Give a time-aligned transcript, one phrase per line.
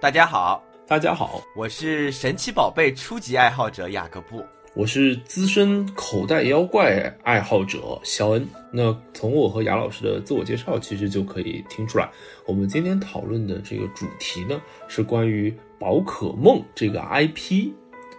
[0.00, 4.42] 大家好，大家好，我是神奇宝贝初级爱好者雅各布，
[4.74, 8.48] 我是资深口袋妖怪爱好者肖恩。
[8.72, 12.10] 那从我和雅老师的自我介绍，其实就可以听出来，
[12.46, 14.58] 我们今天讨论的这个主题呢，
[14.88, 17.68] 是关于宝可梦这个 IP。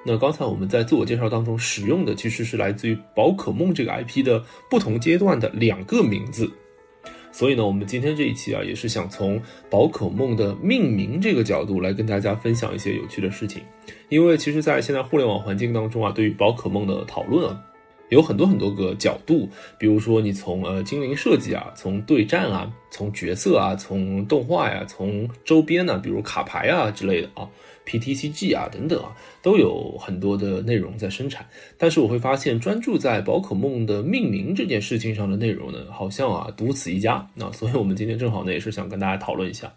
[0.06, 6.48] 那刚才我们在自我介绍当中使用的，其实是来自于宝可梦这个 IP 的不同阶段的两个名字。
[7.32, 13.62] 所以呢，我们今天这一期啊，也是想从宝可梦的命名这个角度来跟大家分享一些有趣的事情。
[14.10, 17.60] 因为其实，在现在互联网环境当中啊，对于宝可梦的讨论啊，
[18.10, 19.50] 有很多很多个角度。
[19.78, 27.48] 比如说，你从呃精灵设计啊，从对战啊，从角色啊，从动画呀，从周边呢，比如卡牌啊之类的啊。
[27.86, 31.46] PTCG 啊，等等啊，都有很多的内容在生产。
[31.78, 37.28] 但是我会发现，专注在宝可梦的命名这件事情上的内容呢，好像啊独此一家。
[37.36, 39.74] 那所以我们今天正好呢，也是想跟大家讨论一下。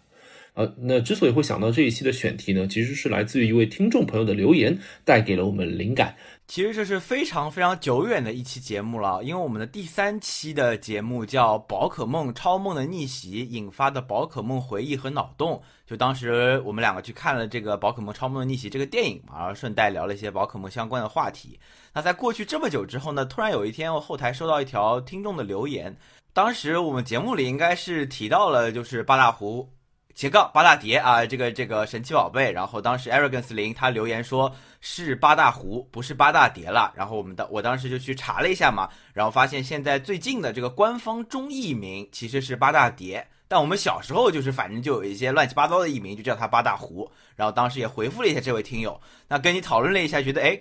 [0.55, 6.15] 呃，那之所以会想到这一期的选题呢，其实是来自于一位听众朋友的留言，带给了我们灵感。
[6.47, 21.59] 其实这是非常非常久远的一期节目了，因为我们的第三期的节目叫《宝可梦超梦的逆袭》引发的宝可梦回忆和脑洞，就当时我们两个去看了这个《宝可梦超梦的逆袭》这个电影嘛，然后顺带聊了一些宝可梦相关的话题。
[21.93, 25.97] 那在过去这么久之后呢，突然有一天我后台收到一条听众的留言，
[26.31, 29.67] 当时我们节目里应该是提到了就是八大湖。
[30.15, 34.49] 斜杠八大蝶啊，这个这个神奇宝贝，然后当时 Arrogance 零他留言说
[34.79, 36.93] 是八大湖，不是八大蝶了。
[36.95, 47.11] 然后我们的我当时就去查了一下嘛，然后发现现在最近的这个官方中译名其实是八大蝶，但我们小时候就是反正就有一些乱七八糟的译名，就叫它八大湖。
[47.35, 50.57] 然后当时也回复了一下这位听友，那跟你讨论了一下，觉得哎。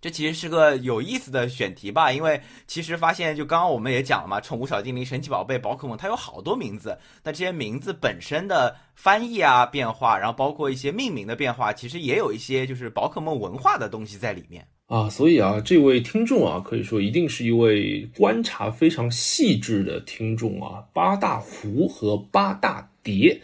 [0.00, 6.96] 这其实是个有意思的选题吧，因为其实发现，就刚刚我们也讲了嘛，宠物小精灵、神奇宝贝、宝可梦，它有好多名字。
[7.24, 15.08] 那这些名字本身的翻译啊、变化，然后包括一些命名的变化，其实也有一些就是宝可梦文化的东西在里面啊。
[15.08, 20.84] 所以啊，这位听众啊，可以说一定是一位观察非常细致的听众啊。
[20.92, 23.40] 八大湖和八大蝶，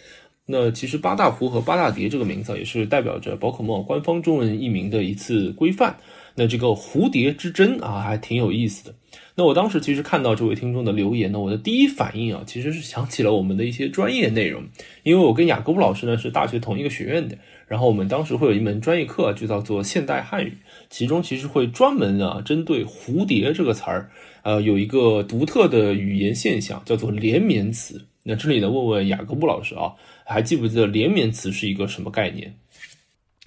[0.47, 5.97] 那其实八大湖和八大蝶这个名字也是代表着宝可梦官方中文译名的一次规范。
[6.35, 8.95] 那这个蝴蝶之争啊，还挺有意思的。
[9.35, 14.63] 那我当时其实看到这位听众的留言呢，我的第一反应啊，其实是想起了我们的一些专业内容，
[15.03, 20.57] 因为我跟雅各布老师呢是大学同一个学院的，然后我们当时会有一门专业课，就叫做现代汉语，
[20.91, 24.11] 其中其实会专门啊针对蝴蝶这个词儿，
[24.43, 28.03] 呃，有一个独特的语言现象，叫做连绵词。
[28.25, 29.93] 那这里呢，问问雅各布老师啊，
[30.25, 32.55] 还记不记得连绵词是一个什么概念？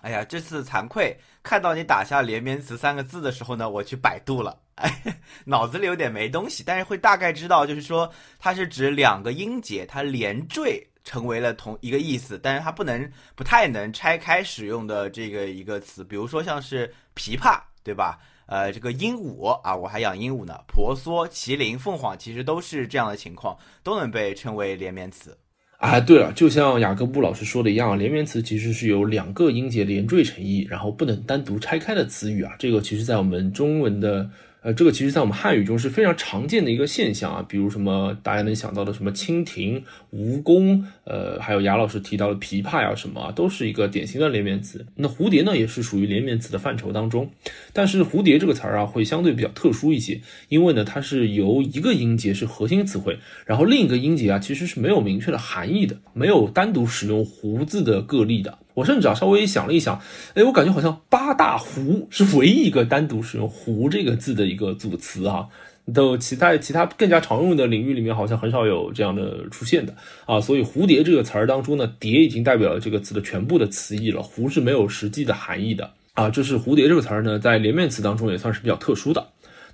[0.02, 1.16] 哎呀，这次惭愧。
[1.45, 4.91] 看到你打下连绵词三个字的时候呢，我去百度了，哎，
[5.45, 18.17] 脑子里有点没东西，但是会大概知道，就是说它是指两个音节它连缀成为了同一个意思，但是它不能不太能拆开使用的这个一个词，比如说像是琵琶，对吧？
[18.47, 25.38] 呃，这个鹦鹉啊，我还养鹦鹉呢，婆娑、麒麟、凤凰，其实都是这样的情况，都能被称为连绵词。
[25.77, 32.53] 啊，对了，就像雅各布老师说的一样，连绵词其实是由两个音节连缀成一，然后不能单独拆开的词语啊。
[32.57, 34.29] 这个其实在我们中文的。
[34.65, 44.83] 呃，这个其实，在我们汉语中是非常常见的一个现象啊，比如什么大家能想到的什么蜻蜓、蜈蚣，呃，还有雅老师提到的琵琶呀，什么啊都是一个典型的连绵词。
[44.95, 47.29] 那蝴蝶呢，也是属于连绵词的范畴当中，
[47.73, 58.57] 但是蝴蝶这个词儿啊，会相对比较特殊一些，因为呢，它是由一个音节是核心词汇，然后另一个音节啊，其实是没有明确的含义的，没有单独使用“胡”字的个例的。
[58.75, 59.99] 我甚至啊稍微想了一想，
[60.35, 65.47] 哎，我感觉好像八大湖是唯一一个单独使用“湖”这个字的一个组词啊，
[65.93, 79.25] 都其他其他更加常用的领域里面好像很少有这样的出现的啊，所以蝴蝶这个词儿当中呢，蝶已经代表了这个词的全部的词义了，湖是没有实际的含义的啊，这是蝴蝶这个词儿呢，在连绵词当中也算是比较特殊的。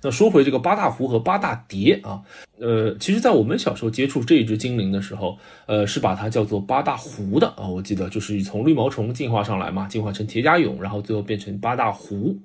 [0.02, 2.20] 那说回这个八大湖和八大蝶啊，
[2.58, 7.68] 呃，其实，在我们小时候接触这一只精灵的时候，呃，是把它叫做八大湖的啊。
[7.68, 12.36] 我记得就是从绿毛虫进化上来嘛，进化成铁甲蛹，然后最后变成八大湖。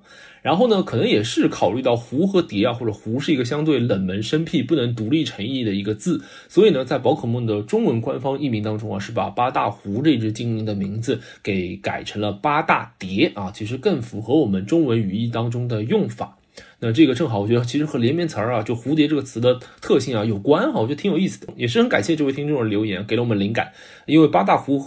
[0.44, 16.37] 然后呢，可能也是考虑到湖和蝶啊，或者湖是一个相对冷门生僻、不能独立成义的一个字，所以呢，在宝可梦的中文官方译名当中啊，是把八大湖这只精灵的名字给改成了八大蝶啊，其实更符合我们中文语义当中的用法。
[16.80, 23.72] 那这个正好，我觉得其实和连绵词儿啊，就蝴蝶这个词的特性啊有关哈，我觉得挺有意思的，也是很感谢这位听众的留言，给了我们灵感。
[24.06, 24.80] 因为八大湖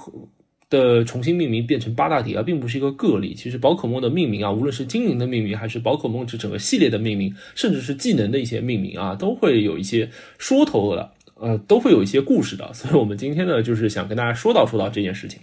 [0.68, 3.34] 的重新命名变成八大蝶啊，并不是一个个例。
[3.34, 10.08] 其实宝可梦的命名啊，无论是精灵的命名，还是宝可梦这整个系列的命名，甚至是技能的一些命名啊，都会有一些
[10.38, 12.72] 说头的，呃，都会有一些故事的。
[12.72, 15.40] 所以我们今天呢，就是想跟大家说道说道这件事情。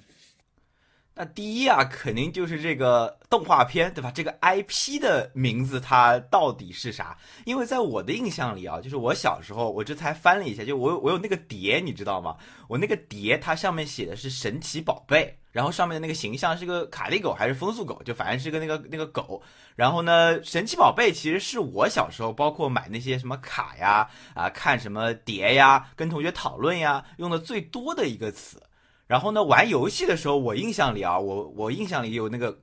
[1.20, 4.12] 那第一啊，肯定就是这个动画片，对吧？
[4.14, 7.18] 这个 IP 的名字它到底是啥？
[7.44, 12.38] 因为在我的印象里啊，就是我小时候，我这才翻了一下，就我我有那个碟，你知道吗？
[12.68, 19.42] 我那个碟它上面写的是神奇宝贝，然后上面的那个形象是个卡利狗还是风速狗，就反正是个那个那个狗。
[19.76, 28.62] 然后呢，神奇宝贝其实是我小时候包括买那些什么卡呀啊，看什么碟呀，跟同学讨论呀，用的最多的一个词。
[29.08, 32.60] 然后呢，玩游戏的时候，我印象里啊，我我印象里有那个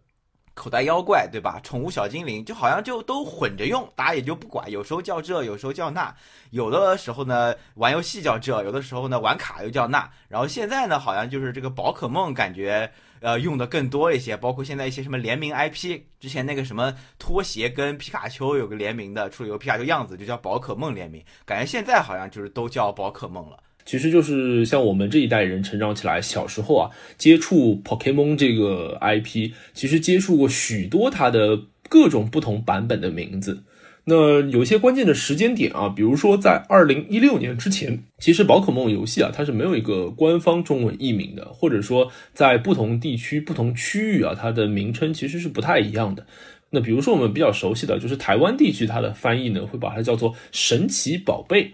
[0.52, 1.58] 口袋妖怪，对吧？
[1.64, 6.14] 宠物小精灵，就好像就都混着用，大家也就不管，有时候叫这，有时候叫那，
[6.50, 10.08] 有的时候呢玩游戏叫这，有的时候呢玩卡又叫那。
[10.29, 12.88] 然后现在呢，好像就是这个宝可梦，感觉
[13.20, 23.58] 呃用的更多一些，包括现在一些什么联名 IP，之前那个什么拖鞋跟皮卡丘有个联名的，出了一个皮卡丘样子，就叫宝可梦联名，感觉现在好像就是都叫宝可梦了。
[23.84, 33.62] 其实就是像我们这一代人成长起来，小时候啊，接触 Pokemon 这个 IP，其实接触过许多它的各种不同版本的名字。
[34.06, 46.26] 那有一些关键的时间点啊，比如说在二零一六年之前，其实宝可梦游戏啊，它是没有一个官方中文译名的，或者说在不同地区、不同区域啊，它的名称其实是不太一样的。
[46.69, 51.72] 那比如说我们比较熟悉的就是台湾地区，它的翻译呢，会把它叫做神奇宝贝。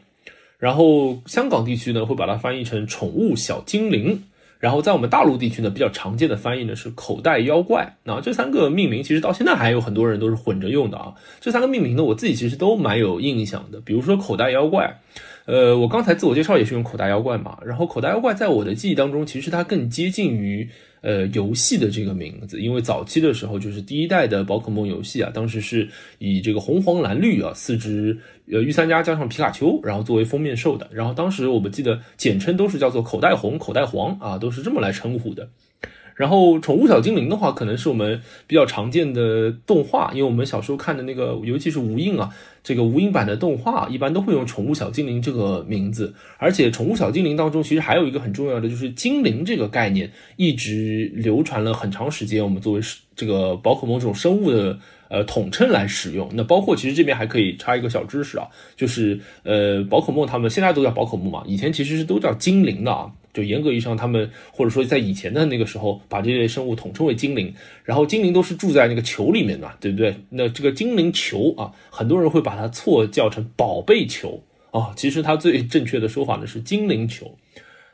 [0.60, 4.22] 然后香港地区呢会把它翻译成宠物小精灵，
[4.58, 7.96] 然后在我们大陆地区呢比较常见的翻译呢是口袋妖怪。
[8.04, 11.14] 那这三个命名其实到现在还有很多人都是混着用的啊。
[11.40, 15.00] 这三个命名呢我自己其实都蛮有印象的，比如说口袋妖怪，
[15.50, 17.58] 呃，我刚才自我介绍也是用口袋妖怪嘛。
[17.67, 20.69] 然后口袋妖怪在我的记忆当中，其实它更接近于。
[21.02, 25.88] 呃，游戏的这个名字，因为早期的时候就是第一代的宝可梦游戏啊，当时是
[26.19, 28.14] 以这个红黄蓝绿啊四只
[28.52, 35.49] 呃御三家加上皮卡丘，然后作为封面兽的，然后当时我们记得简称都是叫做口袋红、口袋黄啊，都是这么来称呼的。
[36.20, 42.28] 然后宠物小精灵的话，可能是我们比较常见的动画，因为我们小时候看的那个，尤其是无印啊，
[42.62, 46.12] 这个无印版的动画，一般都会用宠物小精灵这个名字。
[46.37, 52.44] 而且宠物小精灵当中，其实还有一个很重要的，就是精灵这个概念，一直流传了很长时间。
[52.44, 52.82] 我们作为
[53.17, 54.78] 这个宝可梦这种生物的
[55.08, 56.28] 呃统称来使用。
[56.34, 58.46] 那包括其实这边还可以插一个小知识啊，
[58.76, 63.11] 就是呃宝可梦他们现在都叫宝可梦嘛，以前其实是都叫精灵的啊。
[63.32, 67.55] 就严格意义上，他们或者说在以前的那个时候，把这类生物统称为精灵，
[67.85, 70.15] 然后精灵都是住在那个球里面的，对不对？
[70.31, 77.37] 那这个精灵球啊，很多人会把它错叫成宝贝球啊，其实它最正确的说法呢是精灵球。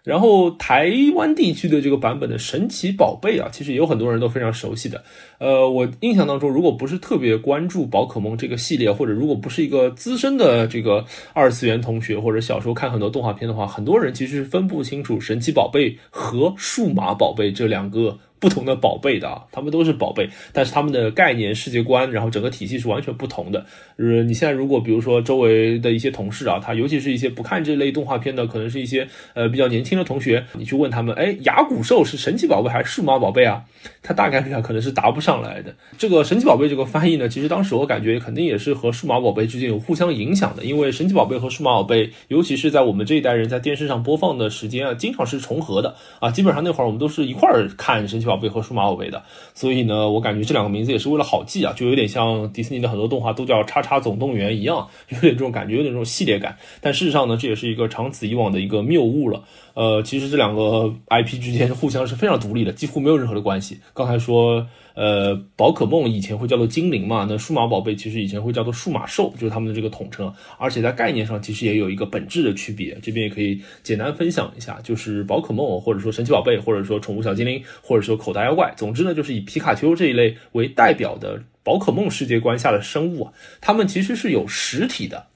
[0.07, 5.03] 然后台湾地区的这个版本的神奇宝贝啊，其实有很多人都非常熟悉的。
[5.39, 18.17] 呃，我印象当中，如果不是特别关注宝可梦这个系列，或者如果不是一个资深的这个二次元同学，或者小时候看很多动画片的话，很多人其实是分不清楚神奇宝贝和数码宝贝这两个。
[18.47, 23.67] 不同的宝贝的啊，他们都是宝贝，但是他们的概念、世界观，然后整个体系是完全不同的。
[23.97, 33.65] 呃，你现在如果比如说周围的一些同事啊，他尤其是一些不看这类动画片的，可能是一些呃比较年轻的同学，你去问他们，哎，牙骨兽是神奇宝贝还是数码宝贝啊？
[34.01, 35.75] 他大概率啊可能是答不上来的。
[35.99, 48.27] 这个神奇宝贝这个翻译呢，其实当时我感觉肯定也是和数码宝贝之间有互相影响的，因为神奇宝贝和数码宝贝，尤其是在我们这一代人在电视上播放的时间啊，经常是重合的啊，基本上那会儿我们都是一块儿看神奇。
[48.27, 49.23] 宝贝和数码宝贝的，
[49.55, 56.57] 所以呢，我感觉这两个名字也是为了好记啊，就有点像迪士尼的很多动画都叫“叉叉总动员”一样， 有点这种感觉，有点这种系列感。
[56.81, 59.43] 但事实上呢，这也是一个长此以往的一个谬误了。
[59.77, 63.79] 呃，其实这两个 IP 之间互相是非常独立的，几乎没有任何的关系。
[63.95, 64.67] 刚才说。
[64.97, 67.27] 呃，宝可梦以前会叫做精灵嘛？
[67.29, 70.33] 那数码宝贝其实以前会叫做数码兽，就是他们的这个统称。
[70.59, 72.97] 而且在概念上其实也有一个本质的区别。
[73.03, 85.27] 这边也可以简单分享一下，就是宝可梦或者说神奇宝贝，或者说宠物小精灵，或者说口袋妖怪，总之呢，就是以皮卡丘这一类为代表的宝可梦世界观下的生物啊，它们其实是有实体的。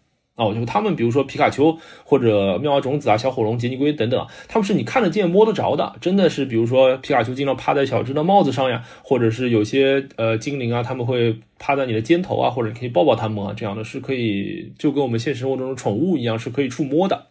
[0.40, 17.26] 哦，就他们，比如说皮卡丘或者妙蛙种子啊、小火龙、杰尼龟等等，他们是你看得见、摸得着的，真的是，比如说皮卡丘经常趴在小智的帽子上呀，或者是有些呃精灵啊，他们会趴在你的肩头啊，或者你可以抱抱他们啊，这样的是可以，就跟我们现实生活中的宠物一样，是可以触摸的。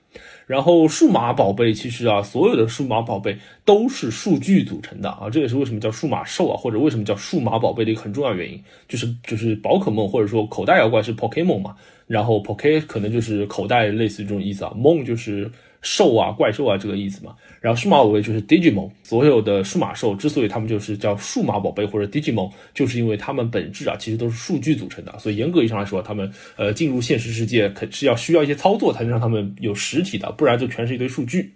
[0.47, 11.75] 然后数码宝贝其实啊，所有的数码宝贝都是数据组成的啊，这也是为什么叫数码兽啊，或者为什么叫数码宝贝的一个很重要原因，就是就是宝可梦或者说口袋妖怪是 Pokemon 嘛，
[12.09, 15.49] 然后 Poke 可能就是口袋类似于这种意思啊，Mon 就是。
[15.81, 17.33] 兽啊，怪兽啊，这个意思嘛。
[17.61, 25.19] 然后数码宝贝就是 Digimon，所有的数码兽之所以它们就是叫数码宝贝或者 Digimon，就是因为它们本质啊其实都是数据组成的。
[25.19, 31.53] 所以严格意义上来说，它们呃进入现实世界肯是要需要一些操作才能让它们有实体的，不然就全是一堆数据。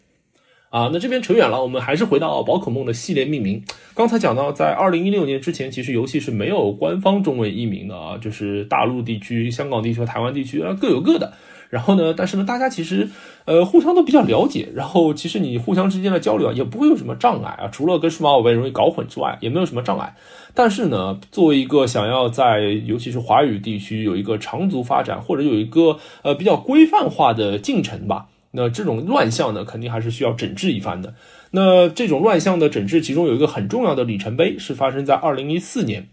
[0.73, 3.63] 啊，那这边扯远了，我们还是回到宝可梦的系列命名。
[3.93, 11.31] 刚才讲到，在二零一六年之前，其实游戏是没有官方中文译名的啊，就是大陆地区、香港地区和台湾地区啊各有各的。
[11.69, 13.07] 然后呢，但是呢，大家其实
[13.45, 20.15] 呃互相都比较了解，然后其实你互相之间的交流啊也不会有什么障碍啊，除了跟数码宝贝容易搞混之外，也没有什么障碍。
[20.55, 31.15] 但是呢，作为一个想要在尤其是华语地区有一个长足发展，或者有一个呃比较规范化的进程吧，那这种乱象呢，肯定还是需要整治一番的。
[31.49, 36.07] 那这种乱象的整治，其中有一个很重要的里程碑，是发生在二零一四年。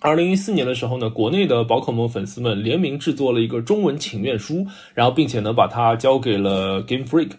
[0.00, 7.30] 二零一四年的时候呢，国内的宝可梦粉丝们联名制作了一个中文请愿书，然后并且呢把它交给了 Game Freak。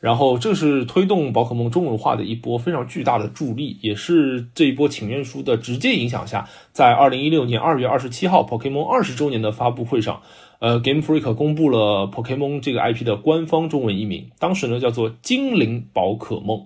[0.00, 10.22] 然后，这是推动宝可梦中文化的一波非常巨大的助力，也是这一波请愿书的直接影响下，在二零一六年二月二十七号 Pokemon 二十周年的发布会上，
[10.60, 16.64] 呃，Game Freak 公布了 Pokemon 这个 IP 的官方中文译名，当时呢叫做精灵宝可梦。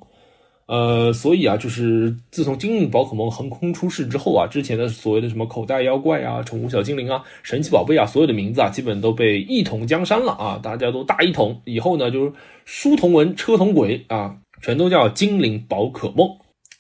[0.67, 11.61] 呃，所以啊，就是自从精灵宝可梦横空出世之后啊，之前的所谓的什么口袋妖怪啊、宠物小精灵啊、神奇宝贝啊，所有的名字啊，基本都被一统江山了啊，大家都大一统。
[11.67, 12.33] 以后呢，就是
[12.65, 16.29] 书同文，车同轨啊，全都叫精灵宝可梦。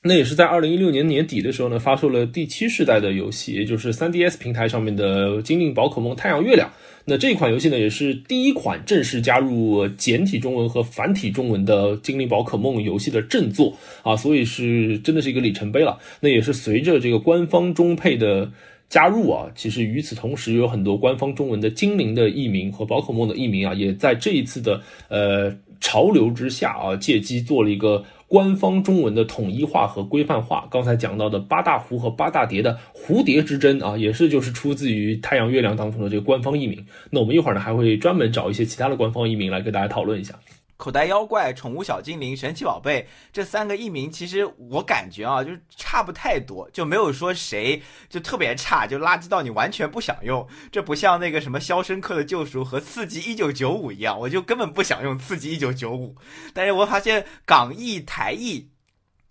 [0.02, 6.70] 那也是在二零一六年年底的时候呢，发售了第七世代的游戏，也就是 3DS 平台上面的精灵宝可梦太阳月亮。
[7.06, 15.98] 那这款游戏呢，也是第一款正式加入简体中文和繁体中文的精灵宝可梦游戏的正作啊，所以是真的是一个里程碑了。
[16.20, 18.50] 那也是随着这个官方中配的
[18.88, 28.04] 加入啊，其实与此同时，有很多官方中文的精灵的译名和宝可梦的译名啊，也在这一次的呃潮流之下啊，借机做了一个。
[28.34, 36.84] 官方中文的统一化和规范化，刚才讲到的八大湖和八大蝶的蝴蝶之争啊，也是就是出自于太阳月亮当中的这个官方译名。
[37.10, 40.34] 那我们一会儿呢还会专门找一些其他的官方译名来跟大家讨论一下。
[40.76, 50.46] 口袋妖怪、宠物小精灵、神奇宝贝这三个译名，其实我感觉啊，就是差不太多，就没有说谁就特别差，就垃圾到你完全不想用。
[50.72, 56.14] 这不像那个什么《肖申克的救赎》和《刺激一九九五》一样，我就根本不想用《刺激一九九五》。
[56.52, 58.68] 但是我发现港译、台译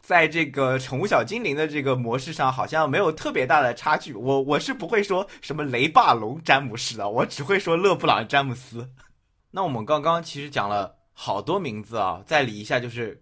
[0.01, 4.13] 在这个宠物小精灵的这个模式上，好像没有特别大的差距。
[4.13, 8.89] 我我是不会说什么雷霸龙詹姆斯的，我只会说勒布朗詹姆斯。
[9.51, 11.02] 那我们刚刚其实讲了。
[11.13, 12.21] 好多名字啊！
[12.25, 13.21] 再理一下，就是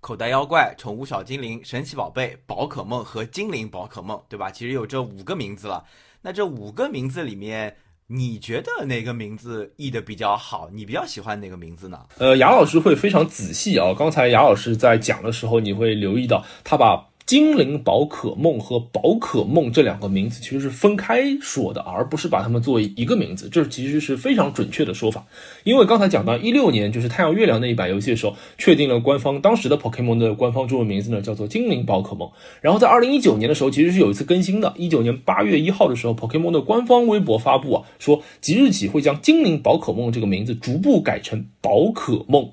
[0.00, 4.50] 口袋妖怪、宠物小精灵、神奇宝贝、宝可梦和精灵宝可梦，对吧？
[4.50, 5.84] 其实有这五个名字了。
[6.22, 10.70] 那这五个名字里面，你觉得哪个名字译的比较好？
[10.72, 12.06] 你比较喜欢哪个名字呢？
[12.18, 13.92] 呃，雅老师会非常仔细啊。
[13.92, 17.09] 刚才雅老师在讲的时候，你会留意到他把。
[17.30, 25.24] 精灵宝可梦和宝可梦这两个名字其实是分开说的，而不是把它们作为一个名字，这其实是非常准确的说法。
[25.62, 32.28] 因为刚才讲到一六年就是太阳月亮那一版游戏的时候，确定了官方当时的 Pokemon 的官方中文名字呢叫做精灵宝可梦。
[32.60, 42.50] 然后在二零一九年的时候，其实是有一次更新的，一九年八月一号的时候，Pokemon 的官方微博发布啊，说即日起会将精灵宝可梦这个名字逐步改成宝可梦。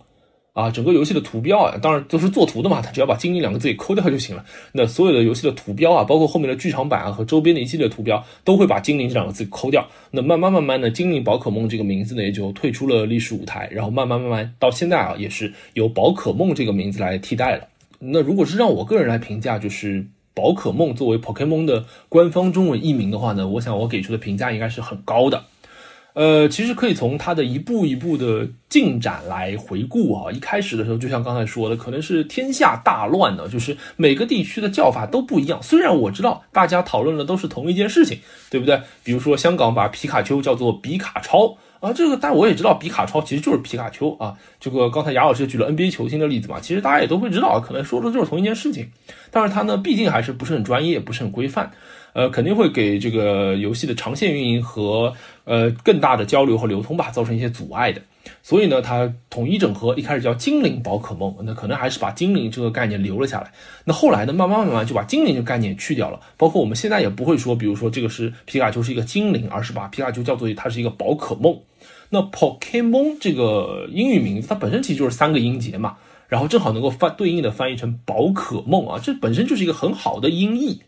[0.57, 4.43] 啊，整个游戏的图标啊，当然都是做图的嘛，他只要把“精灵”两个字给抠掉就行了。
[4.71, 9.87] 那所有的游戏的图标啊，包括后面的剧场版啊和周边的一系列图标，都会把“精灵”这两个字抠掉。
[10.09, 13.69] 那慢慢慢慢的，精灵宝可梦这个名字呢，也就退出了历史舞台。
[13.71, 17.67] 然后慢慢慢慢到现在啊，也是由宝可梦这个名字来替代了。
[17.99, 25.43] 那如果是让我个人来评价，就是宝可梦作为 Pokemon 的官方中文译名的话呢，我想我给出的评价应该是很高的。
[26.17, 30.31] 呃，其实可以从它的一步一步的进展来回顾啊。
[30.31, 35.61] 一开始的时候，就像刚才说的，可能是天下大乱呢，就是每个地区的叫法都不一样。
[35.61, 38.17] 虽然我知道大家讨论的都是同一件事情，
[38.49, 38.81] 对不对？
[39.03, 44.33] 比如说香港把皮卡丘叫做比卡超啊，这个但我也知道比卡超其实就是皮卡丘啊。
[44.59, 48.89] 这个刚才雅老师举了 NBA 球星的例子嘛，其实大家也都会知道，可能说的就是同一件事情。
[49.29, 51.71] 但是它呢，毕竟还是不是很专业，不是很规范。
[52.17, 58.01] 呃，肯定会给这个游戏的长线运营和呃更大的交流和流通吧，造成一些阻碍的。
[58.41, 63.51] 所以呢，它统一整合，一开始叫精灵宝可梦，那可能还是把精灵这个概念留了下来。
[63.85, 66.19] 那后来呢，慢慢慢慢就把精灵这个概念去掉了。
[66.37, 71.59] 包括我们现在也不会说，比如说这个是皮卡丘是一个精灵，而是把皮卡丘叫做它是一个宝可梦。
[72.09, 75.97] 那 Pokemon 这个英语名字，它本身其实就是三个音节嘛，
[76.27, 80.81] 然后正好能够翻对应的翻译成宝可梦啊，这本身就是一个很好的音译。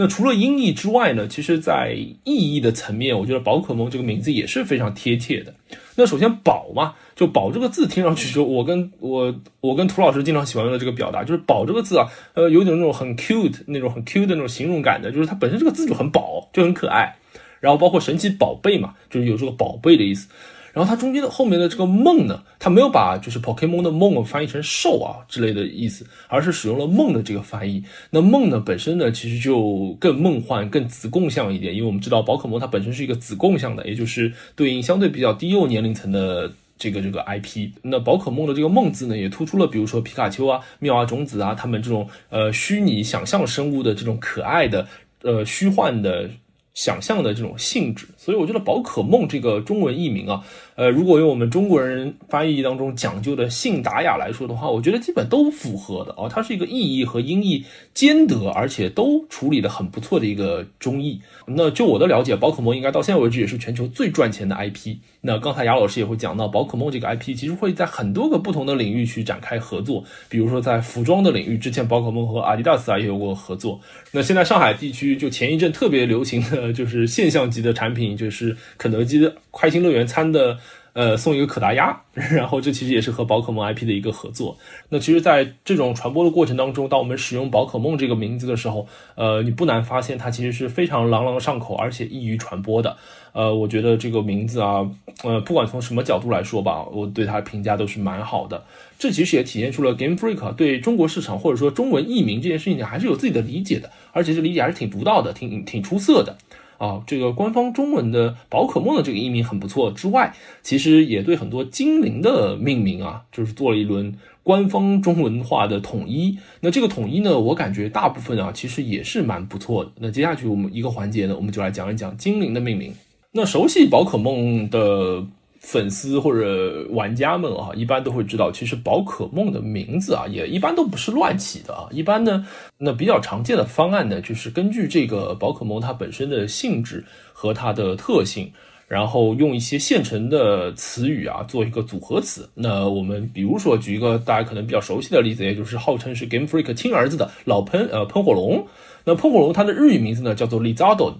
[0.00, 1.28] 那除了音译之外呢？
[1.28, 5.52] 其实，在意义的层面，我觉得宝可梦这个名字也是非常贴切的。
[5.96, 17.16] 那首先“宝”嘛，就“宝”这个字听上去，就我跟我我跟涂老师经常喜欢用的这个表达，就是“宝”这个字啊，呃，有点那种很 cute 那种很 cute 的那种形容感的，就是它本身这个字就很宝，就很可爱。
[17.60, 20.30] 然后包括神奇宝贝嘛，就是有这个宝贝的意思。
[20.72, 27.82] 然后它中间的后面的这个梦呢，它没有把就是 Pokemon 的梦翻译成兽啊之类的意思，而是使用了梦的这个翻译。
[28.10, 36.52] 那梦呢本身呢，其实就更梦幻、更子贡像一点，因为我们知道宝可梦它本身是一个子贡像的，也就是对应相对比较低幼年龄层的。
[36.82, 44.88] 这个这个 IP，那宝可梦的这个梦字呢，也突出了，比如说皮卡丘啊、妙蛙种子啊，他们这种呃虚拟想象生物的这种可爱的
[45.20, 46.30] 呃虚幻的
[46.72, 48.06] 想象的这种性质。
[48.30, 50.40] 所以我觉得宝可梦这个中文译名啊，
[50.76, 56.28] 呃，如果用我们中国人翻译当中讲究的信达雅来说的话，我觉得基本都符合的啊。
[56.28, 61.20] 它是一个意译和音译兼得，而且都处理的很不错的一个中译。
[61.44, 64.94] 那就我的了解，宝可梦应该到现在为止也是全球最赚钱的 IP。
[65.22, 73.80] 那刚才雅老师也会讲到，宝可梦这个 IP 其实会在很多个不同的领域去展开合作，比如说在服装的领域，之前宝可梦和阿迪达斯啊也有过合作。
[74.12, 80.58] 那现在上海地区就前一阵特别流行的就是现象级的产品，就是肯德基的快心乐园餐的。
[80.92, 84.58] 呃，送一个可达鸭， 然后这其实也是和宝可梦 IP 的一个合作。
[84.88, 92.96] 那其实，在这种传播的过程当中，当我们使用宝可梦这个名字的时候，呃，你不难发现它其实是非常朗朗上口，而且易于传播的。
[93.32, 94.84] 呃，我觉得这个名字啊，
[95.22, 98.64] 呃，不管从什么角度来说吧，我对它评价都是蛮好的。
[98.98, 106.36] 这其实也体现出了 Game Freak 对中国市场或者说中文译名这件事情还是有自己的理解的，而且这理解还是挺独到的，挺挺出色的。
[106.80, 116.38] 啊，这个官方中文的宝可梦的这个译名很不错，之外，其实也对很多精灵的命名啊，就是做了一轮官方中文化的统一。
[116.60, 119.90] 那这个统一呢，我感觉大部分啊，其实也是蛮不错的。
[119.98, 122.94] 那接下去我们一个环节呢，我们就来讲一讲精灵的命名。
[123.32, 125.26] 那熟悉宝可梦的。
[125.60, 131.86] 粉丝或者玩家们啊，一般都会知道，其实宝可梦的名字啊，也一般都不是乱起的啊。
[131.92, 132.46] 一般呢，
[132.78, 138.50] 那比较常见的方案呢，就是根据这个宝可梦它本身的性质和它的特性，
[138.88, 142.48] 然后用一些现成的词语啊，做一个组合词。
[142.54, 148.66] 那我们比如说举一个大家可能比较熟悉的例子，也就是号称是 Game Freak 亲儿子的老喷呃喷火龙。
[149.04, 151.12] 那喷火龙它的日语名字呢，叫做 Lizardon。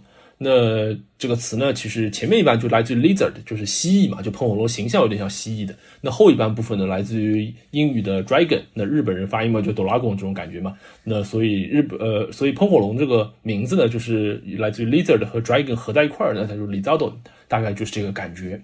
[0.43, 5.75] 那这个词呢，其实前面一半就来自于 lizard，就是蜥蜴嘛，就喷火龙形象有点像蜥蜴的。
[6.01, 10.75] 那后一半部分呢，来自于英语的 dragon，那日本人发音嘛，就哆啦 A 梦这种感觉嘛。
[11.05, 17.13] 那所以日本呃，所以喷火龙这个名字呢，就是来自于 lizard 和 dragon 合在一块儿那，它就 lizard，
[17.47, 18.59] 大概就是这个感觉。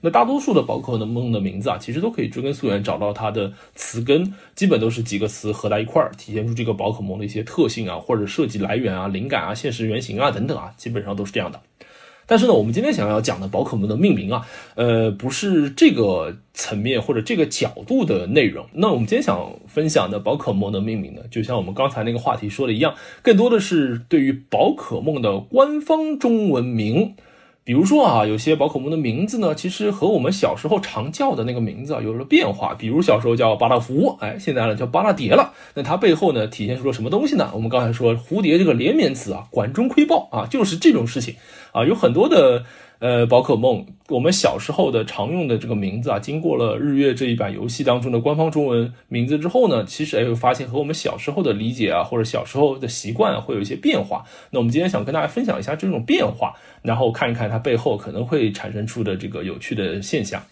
[0.00, 11.60] 那大多数的宝可梦的名字啊，其实都可以追根溯源找到它的词根，基本都是几个词合在一块儿，体现出这个宝可梦的一些特性啊，或者设计来源啊、灵感啊、现实原型啊等等啊，基本上都是这样的。
[12.30, 18.66] 但是呢，我们今天想要讲的宝可梦的命名啊，呃，不是这个层面或者这个角度的内容。
[18.74, 27.16] 那我们今天想分享的宝可梦的命名呢，就像我们刚才那个话题说的一样，更多的是对于宝可梦的官方中文名。
[27.68, 32.72] 比如说啊，有些宝可梦的名字呢，其实和我们小时候常叫的那个名字啊有了变化。
[32.72, 35.52] 比如小时候叫巴拉福，哎，现在呢叫巴拉蝶了。
[35.74, 37.50] 那它背后呢体现出了什么东西呢？
[37.52, 41.34] 我们刚才说蝴蝶这个连绵词啊，管中窥豹啊，就是这种事情
[41.72, 42.64] 啊，有很多的。
[43.00, 54.24] 呃，宝可梦，我们小时候的常用的这个名字啊，经过了日月这一版游戏当中的官方中文名字之后呢，其实也会发现和我们小时候的理解啊，或者小时候的习惯会有一些变化。
[54.50, 60.42] 那我们今天想跟大家分享一下这种变化，然后看一看它背后可能会产生出的这个有趣的现象。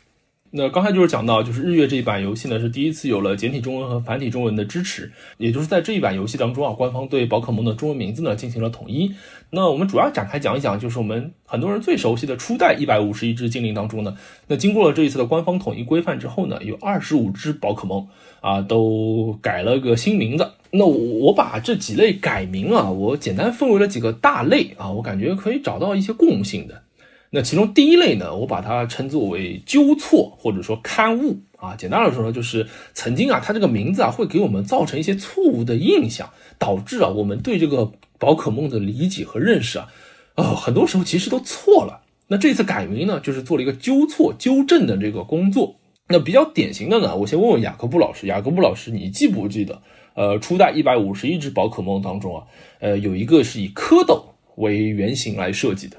[0.57, 9.13] 那刚才就是讲到，就是日月这一版游戏呢，是第一次有了简体中文和繁体中文的支持，也就是在这一版游戏当中啊，官方对宝可梦的中文名字呢进行了统一。
[9.51, 14.17] 那我们主要展开讲一讲，就是我们很多人最熟悉的初代一百五十一只精灵当中呢，
[14.47, 18.09] 那经过了这一次的官方统一规范之后呢，有二十五只宝可梦
[18.41, 20.53] 啊都改了个新名字。
[20.71, 26.83] 那我我把这几类改名啊，我简单分为了几个大类啊，我感觉可以找到一些共性的。
[27.31, 31.75] 那其中第一类呢，我把它称作为纠错或者说刊物啊。
[31.77, 39.89] 简单来说呢，就是曾经啊，它这个名字啊会给我们造成一些错误的印象，导致啊我们对这个宝可梦的理解和认识啊，
[40.37, 42.03] 呃很多时候其实都错了。
[42.29, 45.77] 那这次改名呢，就是做了一个纠错纠正的这个工作。
[46.09, 49.83] 那比较典型的呢，我先问问雅各布老师，雅各布老师，你记不记得？
[50.15, 52.47] 呃，初代一百五十一只宝可梦当中啊，
[52.79, 54.23] 呃有一个是以蝌蚪
[54.55, 55.97] 为原型来设计的。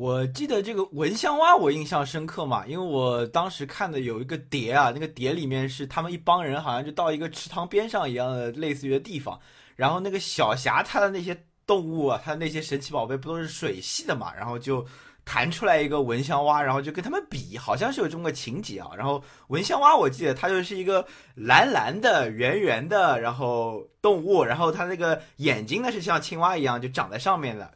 [0.00, 9.38] 我记得这个蚊香蛙，我印象深刻嘛，因为我当时看的有一个碟啊，那个碟里面是他们一帮人，好像就到一个池塘边上一样的类似于的地方，
[9.76, 14.82] 然后那个小霞她的那些动物啊，她的那些神奇宝贝不都是水系的嘛，然后就
[15.22, 18.92] 弹出来一个蚊香蛙，然后就跟他们比，好像是有这么个情节啊。
[18.96, 27.70] 然后蚊香蛙我记得它就是一个蓝蓝的、圆圆的，然后动物，然后它那个眼睛呢是像青蛙一样就长在上面的。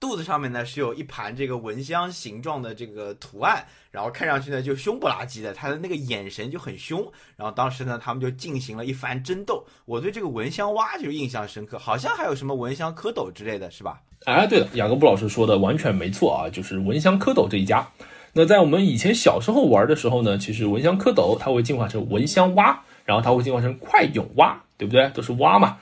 [0.00, 7.00] 肚子上面呢是有一盘这个蚊香形状的这个图案，然后看上去呢就凶不拉几的，它的那个眼神就很凶。
[7.36, 9.66] 然后当时呢，他们就进行了一番争斗。
[9.86, 14.00] 我对这个蚊香蛙就印象深刻，好像还有什么蚊香蝌蚪之类的是吧？
[14.24, 17.88] 哎，对了，雅各布老师说的完全没错啊，就是蚊香蝌蚪这一家。
[18.34, 25.08] 那在我们以前小时候玩的时候呢，其实蚊香蝌蚪它会进化成蚊香蛙，然后它会进化成快泳蛙，对不对？
[25.10, 25.78] 都是蛙嘛。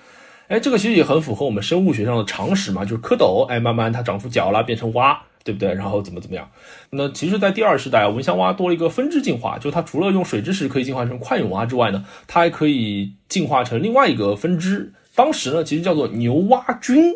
[0.49, 5.75] 哎，这个其实也很符合我们生物学上的常识嘛，就是蝌蚪，哎，慢慢它长出脚了，变成蛙，对不对？
[5.75, 6.49] 然后怎么怎么样？
[6.91, 17.13] 那其实，在第二世代，蚊香蛙多了一个分支进化，就它除了用水之石可以进化成快泳蛙之外呢，它还可以进化成另外一个分支，当时呢，其实叫做牛蛙菌，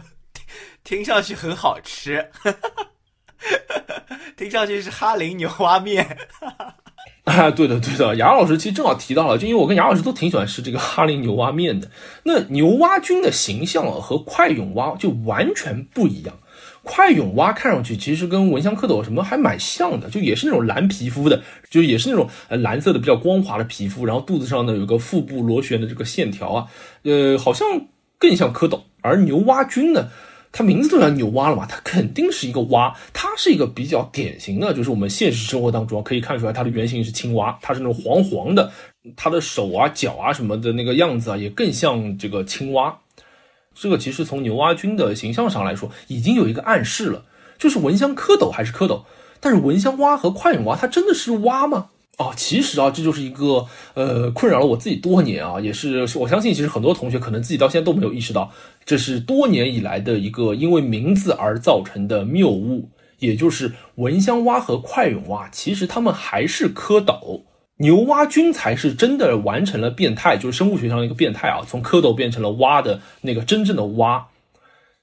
[0.82, 2.26] 听上去很好吃。
[4.36, 6.16] 听上去是哈林牛蛙面
[7.24, 11.90] 啊， 对的对的，杨老师其实正好提到了，就因为我跟杨老师都挺喜欢吃这个哈林牛蛙面的。
[12.24, 16.34] 那牛蛙菌的形象啊和快泳蛙就完全不一样。
[16.82, 26.66] 快泳蛙看上去其实跟蚊香蝌蚪什么还蛮像的，就也是那种蓝皮肤的，就也是那种呃蓝色的比较光滑的皮肤，然后肚子上呢有个腹部螺旋的这个线条啊，
[27.04, 27.66] 呃，好像
[28.18, 28.80] 更像蝌蚪。
[29.00, 30.08] 而牛蛙菌呢？
[30.56, 32.96] 它名字都叫牛蛙了嘛，它肯定是一个蛙。
[33.12, 38.70] 它是一个比较典型的，就是我们现实生活当中可以看出来，它的原型是青蛙，它是那种黄黄的，
[39.16, 42.96] 它的手啊、脚啊什么的那个样子啊，也更像这个青蛙。
[43.74, 47.24] 这个其实从牛蛙君的形象上来说，已经有一个暗示了，
[47.58, 49.02] 就是蚊香蝌蚪还是蝌蚪，
[49.40, 51.88] 但是蚊香蛙和快蛹蛙，它真的是蛙吗？
[52.16, 58.52] 哦，其实啊，这就是一个呃困扰了我自己多年啊，也是我相信，其实很多同学可能自己到现在都没有意识到，
[58.84, 67.42] 这是多年以来的一个因为名字而造成的谬误，也就是蚊香蛙和快蛹蛙，其实它们还是蝌蚪，
[67.78, 74.28] 牛蛙君才是真的完成了变态，就是生物学上的一个变态啊，从蝌蚪变成了蛙的那个真正的蛙。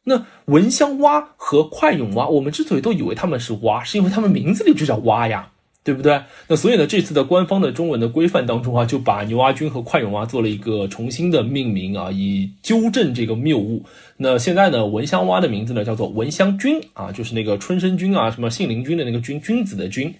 [0.06, 5.52] 那蚊香蛙和快蛹蛙，我们之所以都以为它们是蛙，是因为它们名字里就叫蛙呀。
[5.84, 6.22] 对不对？
[6.48, 13.84] 那所以呢，这次的官方的中文的规范当中啊，就把牛蛙菌和快泳蛙做了一个重新的命名啊，以纠正这个谬误。
[14.18, 20.14] 那现在呢，蚊香蛙的名字呢叫做蚊香菌啊，就是那个春生菌啊，什么杏林菌的那个菌，君子的君。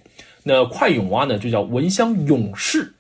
[0.44, 2.96] 那快泳蛙呢就叫蚊香勇士。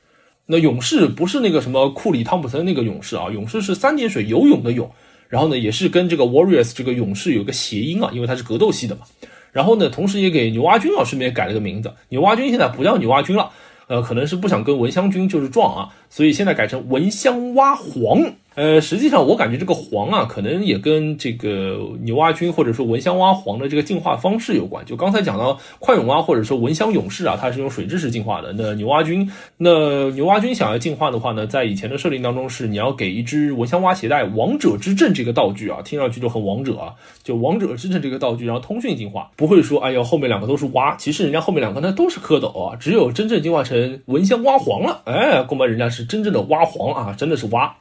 [0.45, 4.91] 那勇士不是那个什么库里汤普森那个勇士啊，勇士是三点水游泳的泳，
[5.29, 9.01] 然后呢也是跟这个 warriors 这个勇士有个谐音啊，因为它是格斗系的嘛。
[9.51, 13.49] 然后呢，同时也给牛蛙君啊顺便改了个名字，牛蛙君现在不叫牛蛙君了，
[13.87, 18.21] 呃，可能是不想跟蚊香君就是撞啊，所以现在改成蚊香蛙皇。
[18.53, 24.85] 呃，实际上我感觉这个黄啊，可能也跟这个牛蛙菌或者说蚊香蛙黄的这个进化方式有关。
[24.85, 28.51] 就刚才讲到快蛹蛙或者说蚊香勇士啊，它是用水质石进化的。
[28.57, 47.73] 那牛蛙菌，那牛蛙菌想要进化的话呢，在以前的设定当中是你要给一只蚊香蛙携带王者之阵这个道具啊，听上去就很王者啊，就王者之阵这个道具，然后通讯进化，不会说哎呦后面两个都是蛙，其实人家后面两个呢都是蝌蚪啊，只有真正进化成蚊香蛙黄了，哎，恐怕人家是真正的蛙黄啊，真的是蛙。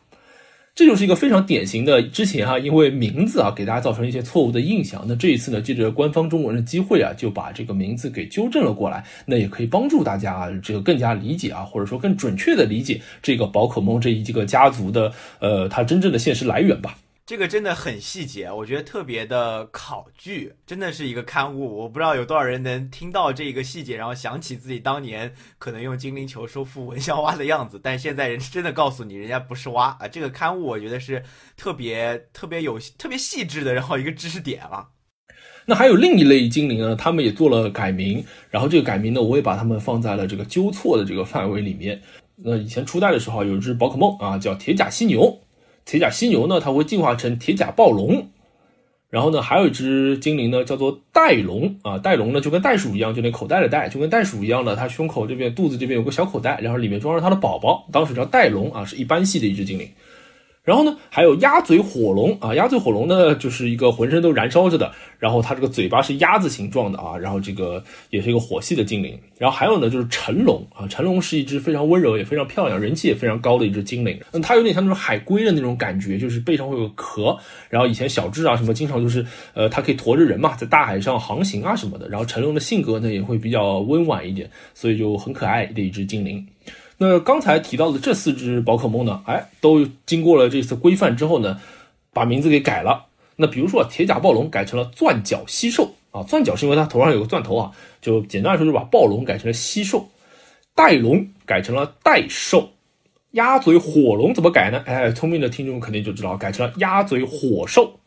[0.74, 16.96] 这就是一个非常典型的，之前哈因为名字啊给大家造成一些错误的印象，那这一次呢借着官方中文的机会啊，就把这个名字给纠正了过来，那也可以帮助大家啊这个更加理解啊，或者说更准确的理解这个宝可梦这一个家族的呃它真正的现实来源吧。
[17.30, 21.78] 这个真的很细节，我觉得特别的考据，真的是一个刊物。
[21.78, 27.78] 我不知道有多少人能听到这个细节，然后想起自己当年可能用精灵球收复蚊香蛙的样子。
[27.80, 30.08] 但现在人真的告诉你，人家不是蛙啊！
[30.08, 31.22] 这个刊物我觉得是
[31.56, 34.88] 特别特别有特别细致的，然后一个知识点了。
[35.66, 42.02] 那还有另一类精灵呢，他们也做了改名，然后这个改名呢，我也把他们放在了这个纠错的这个范围里面。
[42.34, 45.38] 那以前初代的时候有一只宝可梦啊，叫铁甲犀牛。
[45.90, 48.28] 铁甲犀牛呢，它会进化成铁甲暴龙，
[49.08, 59.88] 然后呢，还有一只精灵呢，叫做袋龙啊，袋龙呢就跟袋鼠一样，就那口袋的袋，就跟袋鼠一样的，它胸口这边、肚子这边有个小口袋，然后里面装着它的宝宝，当时叫袋龙啊，是一般系的一只精灵。
[60.62, 69.18] 然后呢，还有鸭嘴火龙啊，鸭嘴火龙呢就是一个浑身都燃烧着的，然后它这个嘴巴是鸭子形状的啊，然后这个也是一个火系的精灵。
[69.38, 74.20] 然后还有呢，就是辰龙啊，辰龙是一只非常温柔也非常漂亮、人气也非常高的一只精灵。
[74.32, 77.36] 嗯，它有点像那种海龟的那种感觉，就是背上会有壳。
[77.70, 82.06] 然后以前小智啊什么经常就是呃，它可以驮着人嘛，在大海上航行啊什么的。
[82.10, 86.46] 然后辰龙的性格呢也会比较温婉一点，所以就很可爱的一只精灵。
[87.02, 91.58] 那刚才提到的这四只宝可梦呢，哎，都经过了这次规范之后呢，
[92.12, 93.06] 把名字给改了。
[93.36, 100.10] 那比如说铁甲暴龙改成了钻角蜥兽啊，钻角是因为它头上有个钻头啊，就简单来说就是把暴龙改成了蜥兽。
[100.74, 102.68] 带龙改成了带兽。
[103.30, 104.82] 鸭嘴火龙怎么改呢？
[104.84, 107.98] 哎，聪明的听众肯定就知道，改成了鸭嘴火兽。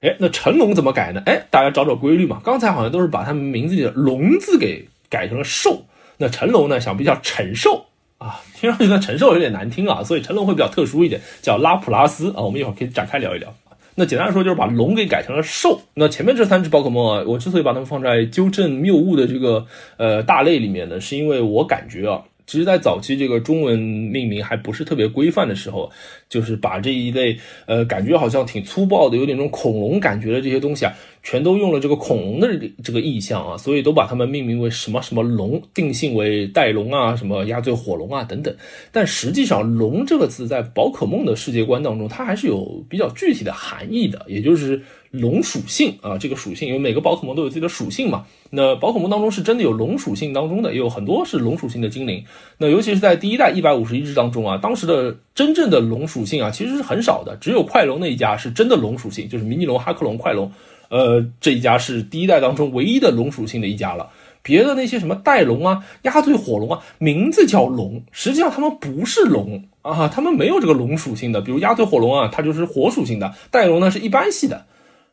[0.00, 1.20] 哎，那成龙怎么改呢？
[1.26, 2.40] 哎，大家找找规律嘛。
[2.44, 5.84] 刚才好像都是把他们名字里的“龙”字给改成了“兽”，
[6.18, 7.84] 那成龙呢，想必叫陈寿
[8.22, 12.42] 啊，听上去呢陈寿有点难听啊，所以成龙会比较特殊一点，叫拉普拉斯啊。
[12.42, 13.52] 我们一会儿可以展开聊一聊。
[13.94, 15.80] 那简单来说就是把龙给改成了兽。
[15.94, 22.22] 那前面这三只宝可梦啊，我之所以把它们放在纠正谬误的这个呃大类里面呢，是因为我感觉啊。
[22.46, 25.90] 其实，在早期这个中文命名还不是特别规范的时候，
[26.28, 32.48] 就是把这一类呃感觉好像挺粗暴的，有点那种恐龙感觉的这些东西啊，全都用了这个恐龙的
[32.82, 38.54] 这个意象啊，所以都把它们命名为什么什么龙，定性为带龙啊，什么鸭嘴火龙啊等等。
[38.90, 48.24] 但实际上，龙这个字在宝可梦的世界观当中，它还是有比较具体的含义的，也就是龙属性啊，这个属性，因为每个宝可梦都有自己的属性嘛。
[48.50, 52.24] 那宝可梦当中是真的有龙属性当中的，也有很多是龙属性的精灵。
[52.56, 60.50] 那尤其是在第一代一百五十一只当中啊，当时的真正的龙属性啊，其实是很少的，只有快龙那一家是真的龙属性，就是迷你龙、哈克龙、快龙，
[60.88, 64.08] 呃，这一家是第一代当中唯一的龙属性的一家了。
[64.42, 71.40] 别的那些什么带龙啊、鸭嘴火龙啊，名字叫龙，实际上他们不是龙啊，他们没有这个龙属性的。
[71.40, 74.64] 比如鸭嘴火龙啊，它就是火属性的；带龙呢是一般系的。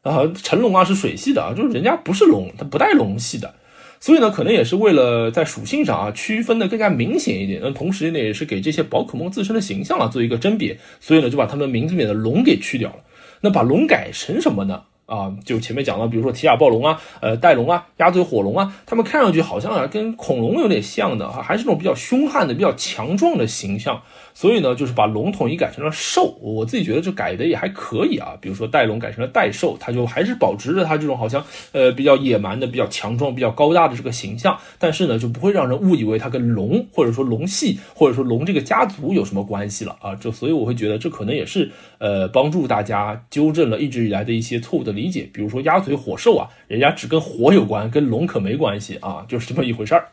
[0.02, 3.54] 啊，成龙啊是水系的啊，就是人家不是龙，它不带龙系的，
[4.00, 12.98] 所以呢，可能也是为了在属性上啊区分的更加明显一点，那同时呢，也是给这些宝可梦自身的形象啊做一个甄别，所以呢，就把他们名字里面的龙给去掉了。
[13.42, 14.84] 那把龙改成什么呢？
[15.06, 24.04] 啊，就前面讲到，比如说提亚暴龙啊，呃，带龙啊，鸭嘴火龙啊，他们看上去好像啊跟恐龙有点像的啊，还是那种比较凶悍的、比较强壮的形象。
[24.40, 28.38] 所以呢，就是把龙统一改成了兽，我自己觉得这改的也还可以啊。
[28.40, 40.16] 比如说带龙改成了带兽，它就还是保持着它这种好像呃比较野蛮的、比较强壮、比较高大的这个形象，但是呢，就不会让人误以为它跟龙或者说龙系或者说龙这个家族有什么关系了啊。
[40.16, 45.30] 就所以我会觉得这可能也是呃帮助大家纠正了一直以来的一些错误的理解。
[45.34, 50.08] 比如说鸭嘴火兽啊，人家只跟火有关，跟龙可没关系啊，就是这么一回事儿。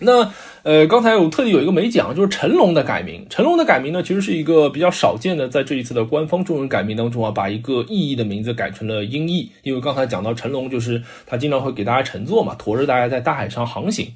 [0.00, 0.32] 那
[0.62, 3.26] 呃，刚才我特地有一个没讲，就是成龙的改名。
[3.28, 9.50] 成龙的改名呢，其实是一个比较少见的，在这一次的官方中文改名当中啊，把一个意义的名字改成了音译。
[9.62, 14.06] 因为刚才讲到成龙，就是他经常会给大家乘坐嘛，驮着大家在大海上航行。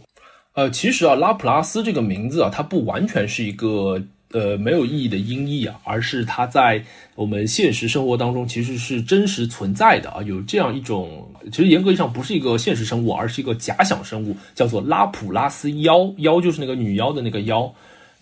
[0.55, 4.01] 呃，其实啊，拉普拉斯这个名字啊，它不完全是一个。
[4.33, 6.83] 呃，没有意义的音译啊，而是它在
[7.14, 10.23] 我们现实生活当中其实是真实存在的啊。
[10.23, 16.12] 有这样一种，其实严格意义上不是一个现实生物，而是一个假想生物，叫做拉普拉斯妖。
[16.18, 17.73] 妖就是那个女妖的那个妖。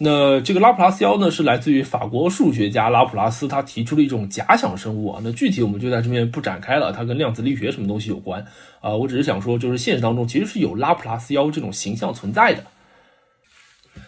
[0.03, 5.20] 那这个拉普拉斯妖呢，是来自于法国数学家拉普拉斯，他提出了一种假想生物啊。
[5.23, 8.44] 那具体我们就在这边不展开了，它跟量子力学什么东西有关
[8.81, 8.96] 啊？
[8.96, 12.64] 我只是想说，就是现实当中其实是有拉普拉斯妖这种形象存在的。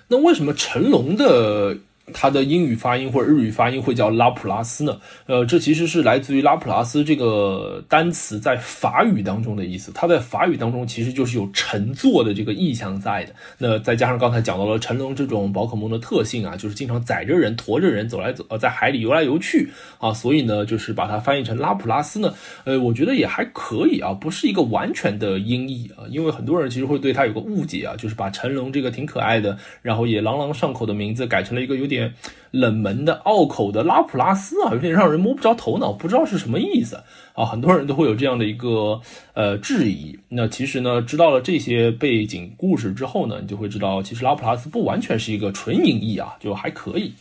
[0.08, 1.76] 那为什么成龙的？
[2.12, 4.98] 它的英语发音或者日语发音会叫拉普拉斯呢？
[5.26, 9.92] 呃，这其实是来自于拉普拉斯这个单词在法语当中的意思。
[9.94, 13.32] 它在法语当中其实就是有乘坐的这个意象在的。
[13.56, 22.34] 那再加上刚才讲到了成龙这种宝可梦的特性啊，就是经常载着人、驮着人走来走，呃，在海里游来游去啊，所以呢，就是把它翻译成拉普拉斯呢，
[22.64, 31.91] 呃，我觉得也还可以啊，不是一个完全的音译啊，因为很多人其实会对它有个误解啊，就是把成龙这个挺可爱的，然后也朗朗上口的名字改成了一个有点。
[31.92, 32.14] 点
[32.50, 36.96] 冷门的拗口的拉普拉斯啊，有点让人摸不着头脑，不知道是什么意思
[37.34, 37.44] 啊。
[37.44, 39.00] 很多人都会有这样的一个
[39.34, 40.18] 呃质疑。
[40.28, 47.12] 那其实呢，知道了这些背景故事之后呢，你就会知道，其实拉普拉斯不完全是一个纯音译啊，就还可以。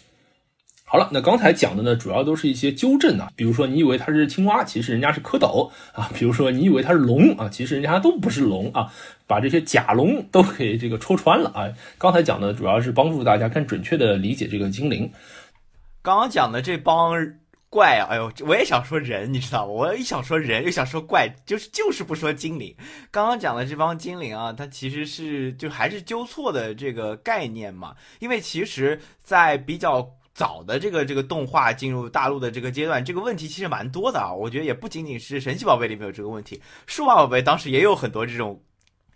[0.84, 8.91] 好了，那刚才讲的呢，主要都是一些纠正啊，比如说你以为它是青蛙，其实人家是蝌蚪啊；比如说你以为它是龙啊，其实人家都不是龙啊，
[9.32, 11.72] 把这些假龙都给这个戳穿了啊。
[11.98, 15.10] 刚才讲的主要是帮助大家更准确的理解这个精灵。
[16.02, 17.13] 刚刚讲的这帮
[17.70, 19.72] 怪啊，哎呦，我也想说人，你知道吗？
[19.72, 22.76] 我一想说人，又想说怪，就是就是不说精灵。
[23.10, 30.06] 刚刚讲的这帮精灵啊，它其实是就还是纠错的这个概念嘛，因为其实在比较。
[30.34, 34.34] 早的这个这个动画进入大陆的这个阶段，这个问题其实蛮多的啊。
[34.34, 38.60] 我觉得也不仅仅是神奇宝贝里面有这个问题，数码宝贝当时也有很多这种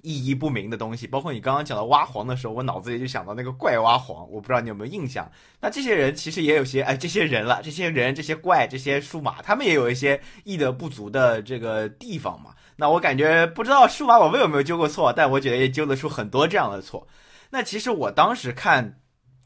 [0.05, 1.07] 意义不明的东西。
[1.07, 5.29] 包括你刚刚讲到挖黄的时候，我脑子里就想到那个怪挖黄，我不知道你有没有印象。
[5.59, 12.51] 那这些人其实也有些哎，这些人了，这些人、这些怪、这些数码，他们也有一些意的不足的这个地方嘛。
[12.75, 17.07] 那我感觉不知道数码宝贝有没有纠过错，但我觉得也纠得出很多这样的错。
[17.49, 18.99] 那其实我当时看。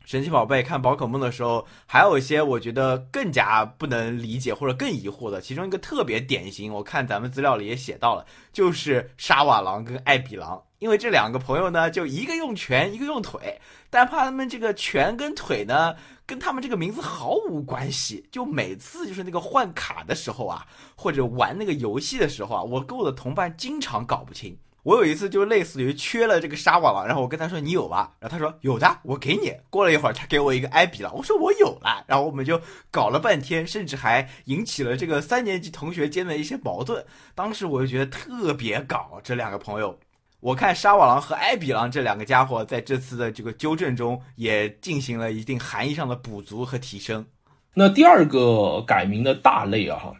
[0.09, 5.39] 神奇宝贝看宝可梦的时候，还有一些我觉得更加不能理解或者更疑惑的。
[5.39, 10.59] 其中一个特别典型，我看咱们资料里也写到了，就是沙瓦狼跟艾比狼。
[10.79, 15.93] 因为这两个朋友呢，就一个用拳，一个用腿，但怕他们这个拳跟腿呢，
[16.25, 18.27] 跟他们这个名字毫无关系。
[18.31, 24.57] 就每次就是那个换卡的时候啊，或者玩那个游戏的时候啊，我跟我的同伴经常搞不清。
[24.83, 29.53] 我有一次就类似于缺了这个沙瓦狼，然后我跟他说你有吧，然后他说有的，我给你。
[29.69, 37.05] 过了一会儿，他给我一个艾比狼，我说我有了，然后我们就搞了半天，甚至还引起了这个三年级同学间的一些矛盾。
[37.35, 39.99] 当时我就觉得特别搞，这两个朋友。
[40.39, 47.25] 我看沙瓦狼和艾比狼这两个家伙在这次的这个纠正中也进行了一定含义上的补足和提升。
[47.73, 50.13] 那第二个改名的大类啊，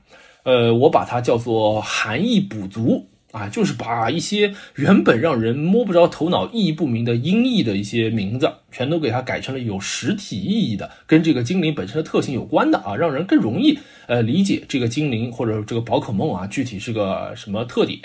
[0.44, 18.00] 呃，我把它叫做含义补足啊，就是把一些原本让人摸不着头脑、意义不明的音译的一些名字，全都给它改成了有实体意义的，跟这个精灵本身的特性有关的啊，让人更容易呃理解这个精灵或者这个宝可梦啊具体是个什么特点。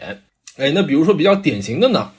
[0.59, 2.11] 哎，那比如说比较典型的呢，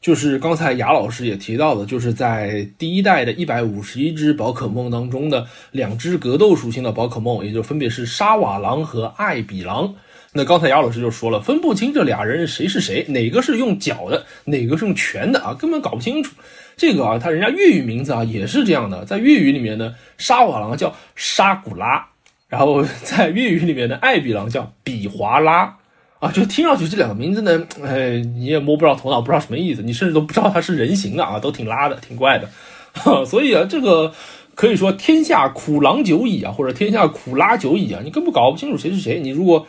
[0.00, 9.94] 就是刚才雅老师也提到的，就是在第一代的一百五十一只宝可梦当中的两只格斗属性的宝可梦，也就分别是沙瓦狼和艾比狼。
[10.36, 16.34] 那刚才雅老师就说了，分不清这俩人谁是谁，哪个是用脚的，哪个是用拳的啊，根本搞不清楚。
[16.76, 22.04] 这个啊，他人家粤语名字啊也是这样的，在粤语里面呢，沙瓦狼叫沙古拉，
[22.48, 25.76] 然后在粤语里面的艾比狼叫比华拉。
[26.20, 32.48] 啊，就听上去这两个名字呢，哎，你也摸不着头脑，不知道什么意思，你甚至都不知道它是人形的啊，都挺拉的，挺怪的。
[33.26, 34.10] 所以啊，这个
[34.54, 39.20] 可以说天下苦狼久矣啊，或者天下苦拉久矣啊，你根本搞不清楚谁是谁。
[39.20, 39.66] 你如果，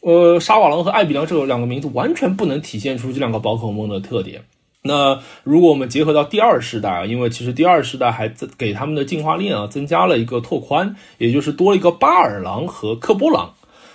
[0.00, 4.42] 呃，沙瓦狼和艾比狼这两个名字完全不能体现出这两个宝可梦的特点。
[4.82, 13.52] 那如果我们结合到第二世代啊，因为其实第二世代还给他们的进化链啊增加了一个拓宽，也就是多了一个巴尔狼和科波狼。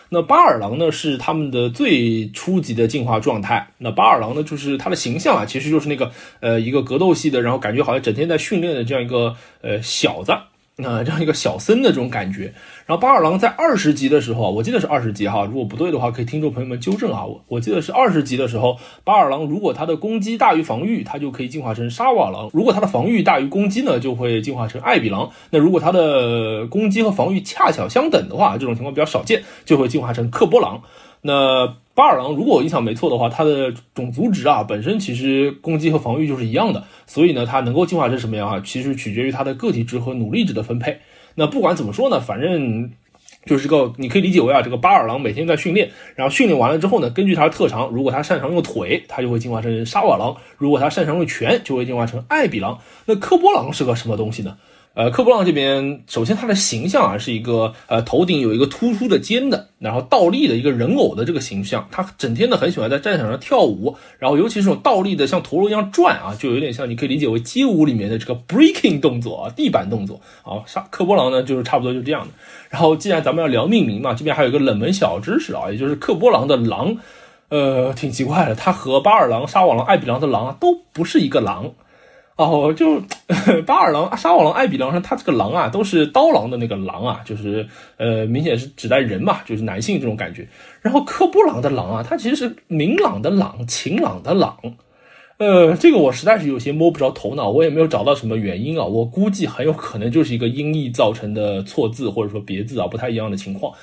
[0.09, 3.67] 那巴尔狼呢是他们的最初级的进化状态。
[3.79, 10.31] 那巴尔狼呢，就是它的形象啊，其实就是那个呃一个格斗系的，然后感觉好像整天在训练的这样一个呃小子。
[10.77, 12.53] 那这样一个小僧的这种感觉，
[12.85, 17.25] 然后巴尔狼在二十级的时候，我记得是二十级哈，如果不对的话，可以听众朋友们纠正啊。
[17.25, 25.31] 我我记得是二十级的时候，巴尔狼如果它的攻击大于防御，它就可以进化成沙瓦狼；如果它的防御大于攻击呢，就会进化成艾比狼。
[25.49, 30.83] 那如果它的攻击和防御恰巧相等的话，这种情况比较少见，就会进化成克波狼。
[31.21, 40.99] 那巴尔狼，如果我印象没错的话，它的种族值啊，本身其实攻击和防御就是一样的，所以呢，它能够进化成什么样啊，其实取决于它的个体值和努力值的分配。
[41.35, 42.91] 那不管怎么说呢，反正
[43.45, 52.79] 就是个，你可以理解为啊，这个巴尔狼每天在训练，然后训练完了之后呢，根据它的特长，如果它擅长用腿，它就会进化成沙瓦狼；如果它擅长用拳，就会进化成艾比狼。
[53.05, 54.57] 那科波狼是个什么东西呢？
[54.95, 61.85] 呃，科波浪这边，首先它的形象啊是一个呃头顶有一个突出的尖的，然后倒立的一个人偶的这个形象。
[61.91, 70.63] 它整天呢很喜欢在战场上跳舞，然后尤其是这种倒立的像陀螺一样转啊，就有点像你可以理解为街舞里面的这个 breaking 动作啊，地板动作啊。
[70.65, 72.29] 沙科波狼呢就是差不多就这样的。
[72.69, 76.95] 然后既然咱们要聊命名嘛，这边还有一个冷门小知识啊，也就是科波狼的狼，
[77.49, 81.73] 呃，挺奇怪的，它和巴尔狼、沙瓦狼、艾比狼的狼啊都不是一个狼。
[82.37, 83.01] 哦，就
[83.65, 87.65] 巴尔狼、沙瓦狼、艾比狼上，它这个狼啊，都是刀狼的那个狼啊，就是
[87.97, 90.45] 呃，明显是指代人嘛，就是男性这种感觉。
[90.81, 94.57] 然后科布狼的狼啊，它其实是明朗的朗，晴朗的朗。
[95.37, 98.85] 呃，这个我实在是有些摸不着头脑，我也没有找到什么原因啊。
[98.85, 103.73] 我估计很有可能就是一个音译造成的错字或者说别字啊，不太一样的情况。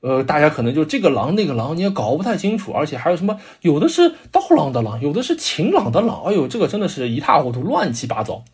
[0.00, 8.44] 呃，大家可能就这个狼那个狼你也搞不太清楚，而且还有什么，有的是刀郎的狼，有的是晴朗的朗，哎呦，这个真的是一塌糊涂，乱七八糟。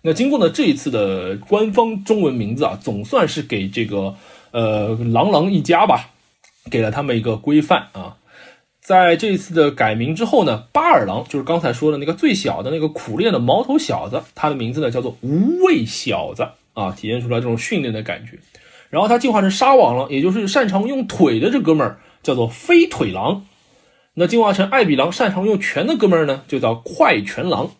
[0.00, 4.14] 那经过呢这一次的官方中文名字啊，总算是给这个
[4.50, 6.10] 呃狼狼一家吧，
[6.70, 8.16] 给了他们一个规范啊。
[8.80, 18.38] 在这一次的改名之后呢，巴尔狼就是刚才说的那个最小的那个苦练的毛头小子，他的名字呢叫做无畏小子啊，体现出来这种训练的感觉。
[18.94, 23.44] 然后它进化成沙网了，也就是擅长用腿的这哥们儿叫做飞腿狼。
[24.14, 27.72] 那进化成艾比狼，擅长用拳的哥们儿呢，就叫快拳狼。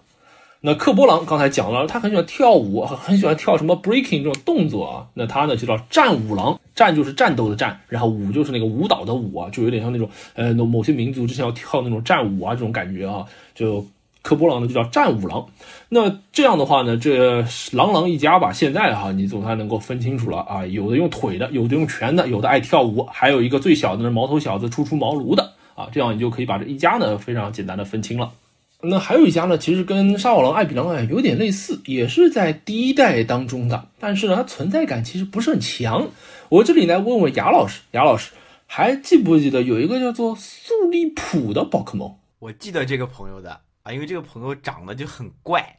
[0.62, 5.06] 那克波狼刚才讲了，他很喜欢跳舞，很喜欢跳什么 breaking 这种动作啊。
[5.14, 13.24] 那他呢就叫战舞狼，战就是战斗的战，然后舞就是那个舞蹈的舞啊，就有点像那种呃某些民族之前要跳那种战舞啊这种感觉啊，
[13.54, 13.86] 就。
[14.24, 15.46] 科波狼呢就叫战五郎，
[15.90, 28.32] 那这样的话呢，这狼狼一家吧，现在哈你总算能够分清楚了啊，有的用腿的，有的用拳的，有的爱跳舞，还有一个最小的那毛头小子初出茅庐的啊，这样你就可以把这一家呢非常简单的分清了。
[28.80, 36.08] 那还有一家呢，其实跟沙瓦狼、艾比狼啊有点类似，也是在第一代当中的，但是呢，它存在感其实不是很强。
[36.48, 38.32] 我这里来问问雅老师，雅老师
[38.66, 42.14] 还记不记得有一个叫做素利普的宝可梦？
[42.38, 45.78] 我记得这个朋友的啊，因为这个朋友长得就很怪。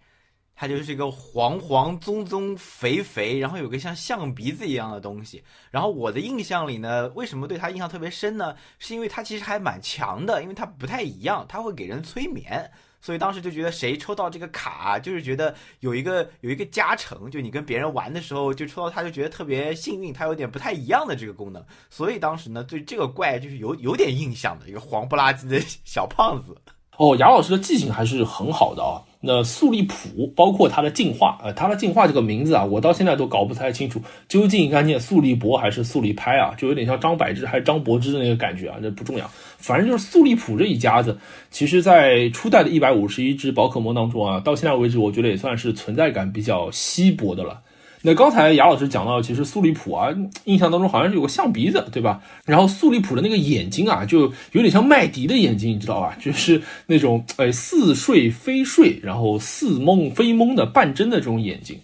[0.57, 5.43] 他就是一个黄黄棕棕肥肥，然后有个像象鼻子一样的东西。
[5.69, 8.55] 然后我的印象里呢，为什么对他印象特别深呢？
[8.79, 12.71] 是因为他其实还蛮强的，因为他不太一样，他会给人催眠。
[13.01, 20.13] 所以当时就觉得谁抽到这个卡，就是觉得有一个有一个加成，就你跟别人玩的时候就抽到他，就觉得特别幸运。
[20.13, 26.55] 他有点不太一样的这个功能，所以当时呢对这个怪就是有有点印象的一个黄不拉几的小胖子。
[26.97, 29.01] 哦，雅老师的记性还是很好的啊。
[29.27, 36.53] 那素利普包括它的进化，呃，它的进化这个名字啊，我到现在都搞不太清楚，究竟应该念素利博还是素利拍啊？
[36.55, 39.27] 就有点像张柏芝还是张柏芝的那个感觉啊，这不重要，
[39.57, 41.17] 反正就是素利普这一家子，
[41.49, 47.59] 其实在初代的一百五十一只宝可梦当中啊，到现在为止，我觉得也算是存在感比较稀薄的了。
[48.05, 52.21] 那刚才雅老师讲到，其实素利普啊，印象当中好像是有个象鼻子，对吧？
[52.45, 56.15] 然后素利普的那个眼睛啊，就有点像麦迪的眼睛，你知道吧？
[56.21, 61.79] 就是那种哎似睡非睡，然后似蒙非蒙的半睁的这种眼睛。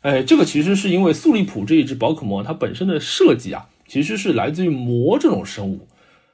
[0.00, 5.86] 哎，这个其实是因为素利普这一只宝可梦，它本身的设计啊，其实是来自于魔这种生物。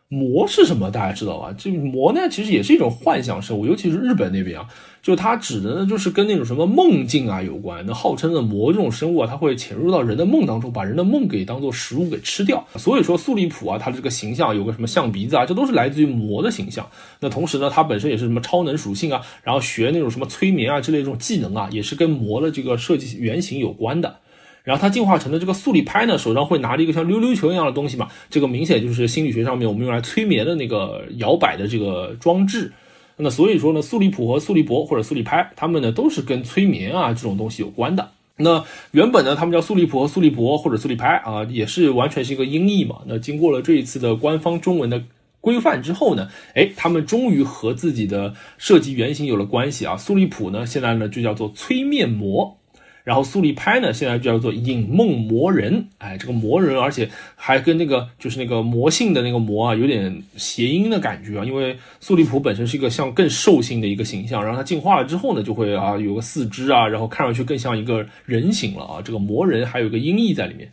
[0.08, 0.90] 魔是什么？
[0.90, 1.54] 大家知道吧？
[1.58, 4.66] 这魔呢，其实也是一种幻想生物，尤其是日本那边啊，
[5.06, 7.86] 就它指的呢，就是跟那种什么梦境啊有关。
[7.86, 12.66] 那号称的魔这种生物啊，它会潜入到人的梦当中，把人的梦给当做食物给吃掉。
[12.74, 16.84] 所以说，素利普啊，它的这个形象有个什么象鼻子啊，这都是来自于魔的形象。
[17.20, 24.16] 那同时呢，它本身也是什么超能属性啊，然后学那种什么催眠啊之类这种技能啊，也是跟魔的这个设计原型有关的。
[24.64, 32.72] 然后它进化成的这个速力拍呢，手上会拿着一个像溜溜球一样的东西嘛，这个明显就是心理学上面我们用来催眠的那个摇摆的这个装置。
[33.18, 38.10] 那所以说呢，苏利普和速力博或者苏利拍，他们呢都是跟催眠啊这种东西有关的。
[38.36, 42.96] 那原本呢，他们叫苏利普和速力博或者苏利拍啊，也是完全是一个音译嘛。
[43.06, 45.02] 那经过了这一次的官方中文的
[45.40, 49.96] 规范之后呢，哎，他们终于和自己的设计原型有了关系啊。
[49.96, 52.58] 苏利普呢，现在呢就叫做催面魔。
[53.06, 61.44] 然后苏力拍呢，现在就叫做影梦魔人，哎，这个魔人，而且还跟那个就是那个魔性的那个魔啊，有点谐音的感觉啊。
[61.44, 69.00] 因为苏力普本身是一个像更兽性的一个形象，然后它进化了之后呢，就会啊有个四肢啊，然后看上去更像一个人形了啊。
[69.00, 70.68] 这个魔人还有个音译在里面。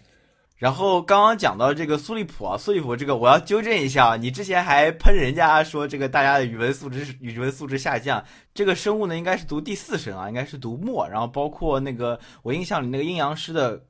[0.56, 8.24] 然后刚刚讲到这个苏利普啊，苏利普这个我要纠正一下，你之前还喷人家说这个大家的语文素质语文素质下降，
[8.54, 13.84] 这个生物呢应该是读第四声啊，应该是读默，然后包括那个我印象里那个阴阳师的。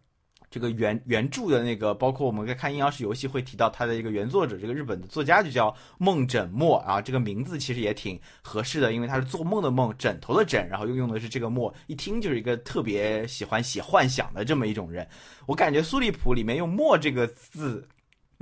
[0.54, 15.08] 这个原原著的那个，包括我们在看阴阳师游戏会提到他的一个原作者，这个日本的作家就叫梦枕墨啊，这个名字其实也挺合适的，因为他是做梦的梦，枕头的枕，然后又用的是这个墨，一听就是一个特别喜欢写幻想的这么一种人。
[15.48, 17.88] 我感觉苏利普里面用墨这个字，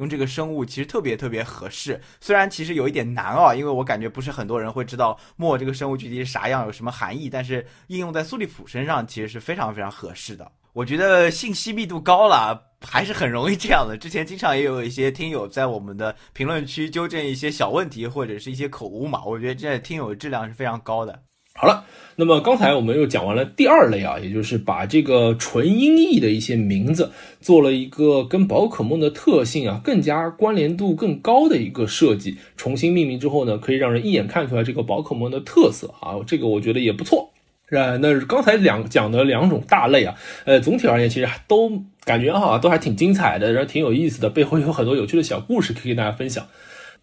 [0.01, 10.51] 用这个生物其实特别特别合适，虽然其实有一点难啊，因为我感觉不是很多人会知道墨这个生物具体是啥样，有什么含义，但是应用在苏利普身上其实是非常非常合适的。
[10.73, 13.95] 我觉得信息密度高了，还是很容易这样的。
[13.95, 19.23] 之前经常也有一些听友在我们的评论区纠正一些小问题或者是一些口误嘛。
[19.23, 21.21] 我觉得这听友质量是非常高的。
[21.61, 21.85] 好了，
[22.15, 37.29] 那么刚才我们又讲完了第二类啊，也就是把这个纯音译的一些名字做了一个跟宝可梦的特性啊更加关联度更高的一个设计，重新命名之后呢，可以让人一眼看出来这个宝可梦的特色啊，这个我觉得也不错。
[37.69, 46.47] 呃，那刚才两讲的两种大类啊，呃，总体而言其实都感觉哈都还挺精彩的，然后挺有意思的，背后有很多有趣的小故事可以跟大家分享。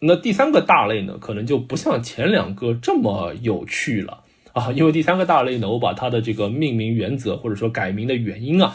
[0.01, 8.75] 那第三个大类呢，可能就不像前两个这么有趣了啊，因为第三个大类呢，我把它的这个命名原则或者说改名的原因啊，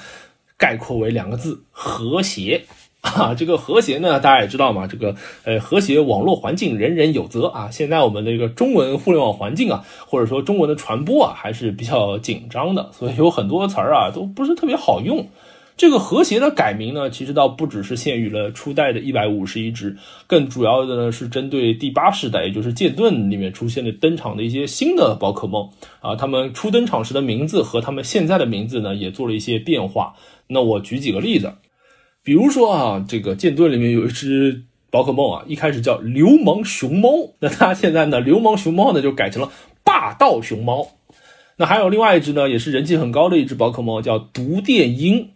[0.57, 2.63] 概括为两个字：和谐。
[3.01, 5.13] 啊，这个和谐呢，大家也知道嘛，这个
[5.43, 7.69] 呃和谐网络环境人人有责啊。
[7.69, 15.27] 现在我们的一个中文互联网环境啊，或者说中文的传播啊，还是比较紧张的，所以有很多词儿啊都不是特别好用。
[15.75, 19.97] 这个和谐的改名呢，其实倒不只是限于了初代的一百五十一只，
[20.27, 25.67] 更主要的呢是针对第八世代，也就是剑盾里面出现的登场的一些新的宝可梦
[25.99, 30.13] 啊，他们初登场时的名字和他们现在的名字呢也做了一些变化。
[30.47, 31.51] 那我举几个例子。
[32.25, 37.09] 比如说啊，这个剑盾里面有一只宝可梦啊，一开始叫流氓熊猫，
[37.39, 39.51] 那它现在呢，流氓熊猫呢就改成了
[39.83, 40.87] 霸道熊猫。
[41.57, 45.31] 那还有另外一只呢，也是人气很高的一只宝可梦，叫毒电鹰。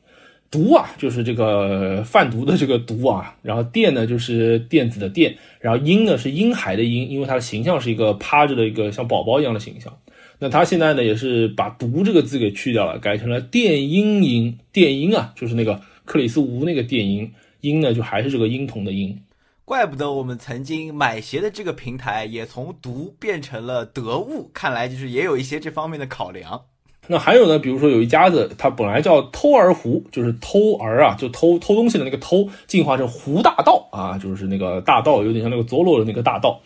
[0.49, 9.97] 毒啊，就是这个贩毒的这个毒啊，然后电呢就是电子的电，然后婴呢是婴孩的婴，因为它的形象是一个趴着的一个像宝宝一样的形象。
[10.39, 14.55] 那他现在呢，也是把“毒”这个字给去掉了，改成了电音音。
[14.71, 19.19] 电音啊，就是那个克里斯吴那个电音音呢，就还是这个婴童的婴。
[19.65, 26.65] 怪不得我们曾经买鞋的这个平台也从“毒”变成了“得物”，看来就是也有一些这方面的考量。
[27.09, 36.59] 那还有呢，比如说有一家子，他本来叫偷儿湖，就是偷儿啊，就偷偷东西的那个偷，进化成湖大道啊，就是那个大道，有点像那个佐罗的那个大道。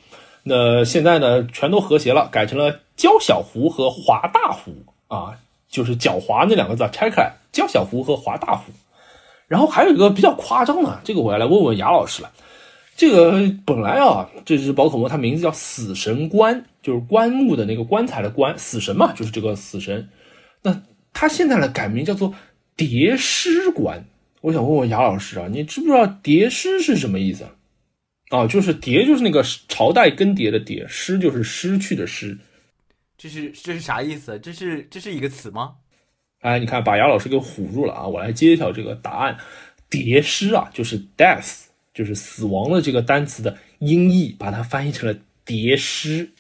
[0.44, 4.72] 那现在呢，全都和谐了，改成了焦小湖和华大湖
[5.08, 5.38] 啊，
[5.70, 8.72] 就是狡猾那两个字拆开来，焦小湖和华大湖。
[9.48, 12.32] 然后还有一个比较夸张的，这个我要来问问雅老师了。
[12.96, 20.10] 这个本来啊，这只宝可梦它名字叫死神棺，就是棺木的那个棺材的棺，死神嘛，就是这个死神。
[20.62, 20.84] 那
[21.14, 22.34] 它现在的改名叫做
[22.76, 24.06] 叠诗馆。
[24.42, 27.46] 我想问问雅老师啊，你知不知道叠诗是什么意思？
[28.30, 32.38] 啊，就是叠，就是那个朝代更迭的迭，失就是失去的失，
[33.18, 34.40] 这是这是啥意思？
[34.40, 35.76] 这是这是一个词吗？
[36.40, 38.08] 哎，你看把雅老师给唬住了啊！
[38.08, 39.38] 我来揭晓这个答案，
[39.90, 46.32] 叠诗啊，就是 death，就是死亡的这个单词的音译，把它翻译成了叠尸。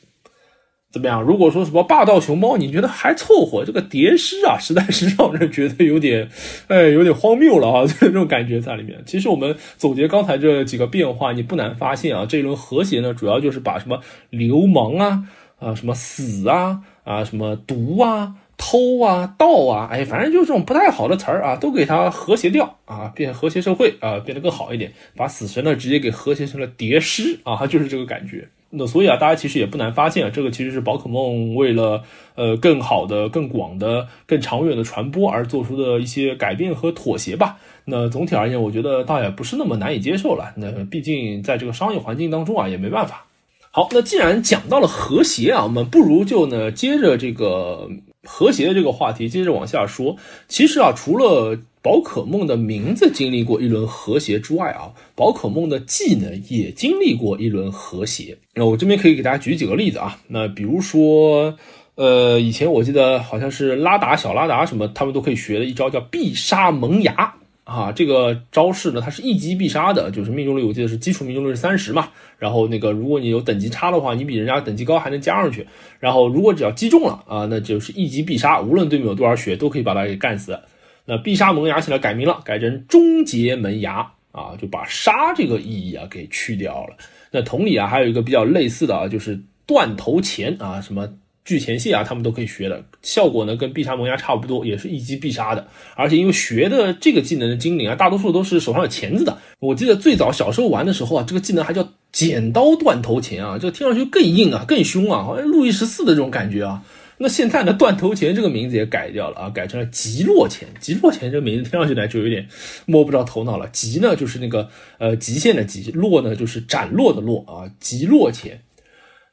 [0.92, 1.22] 怎么样？
[1.22, 3.64] 如果说什么霸道熊猫，你觉得还凑合？
[3.64, 6.30] 这个叠尸啊，实在是让人觉得有点，
[6.68, 7.86] 哎，有点荒谬了啊！
[8.00, 9.02] 这种感觉在里面。
[9.06, 15.24] 其实我们总结刚才这几个变化，你不难发现啊，这一轮和谐呢，主要就是把什么流氓啊，
[15.60, 24.92] 啊，什么死啊，啊，什么毒啊，偷啊，盗啊，哎，反正就是这种不太好的词儿啊，都给它和谐掉啊，变和谐社会啊，变得更好一点。
[25.16, 28.50] 把死神呢，直接给和谐成了叠尸啊，它就是这个感觉。
[28.72, 32.03] 那所以啊，大家其实也不难发现啊，这个其实是宝可梦为了
[32.36, 37.57] 呃更好的、更广的、更长远的传播而做出的一些改变和妥协吧。
[37.84, 40.53] 那总体而言，我觉得倒也不是那么难以接受了。
[40.55, 43.26] 那毕竟在这个商业环境当中啊，也没办法。
[43.72, 47.89] 好，那既然讲到了和谐啊，我们不如就呢接着这个
[48.24, 50.15] 和谐的这个话题接着往下说。
[50.47, 58.38] 其实啊，除了宝可梦的名字经历过一轮和谐之外啊，宝可梦的技能也经历过一轮和谐。
[58.54, 60.16] 那我这边可以给大家举几个例子啊。
[60.28, 61.58] 那比如说，
[61.96, 67.92] 呃，以前我记得好像是拉达、小拉达什么，他们都可以学的一招叫必杀萌芽啊。
[67.92, 72.10] 这个招式呢，它是一击必杀的，就是命中率我记得是基础命中率是三十嘛。
[72.38, 75.66] 然后那个如果你有等级差的话，你比人家等级高还能加上去。
[76.00, 80.60] 然后如果只要击中了啊，那就是一击必杀，无论对面有多少血，都可以把它给干死。
[81.06, 86.95] 那必杀萌芽起来改名了，改成终结萌芽啊，就把杀这个意义啊给去掉了。
[87.32, 91.10] 那同理啊，还有一个比较类似的啊，就是断头钳啊，什么
[91.43, 95.68] 巨钳蟹啊，他们都可以学的，效果呢跟必杀萌芽差不多，也是一击必杀的。
[95.95, 99.38] 而且因为学的这个技能的精灵啊，大多数都是手上有钳子的。
[99.60, 106.84] 我记得最早小时候玩的时候啊，这个技能还叫剪刀断头钳啊，这听上去更硬啊，更凶啊，好像路易十四的这种感觉啊。
[107.22, 110.67] 那现在呢，断头钳这个名字也改掉了啊，改成了极落钳。
[110.80, 112.47] 极落钳这个名字听上去呢，就有点
[112.88, 113.69] 摸不着头脑了。
[113.72, 114.67] 极呢，就是那个
[114.97, 117.69] 呃极限的极；落呢，就是斩落的落啊。
[117.80, 118.59] 极落钳。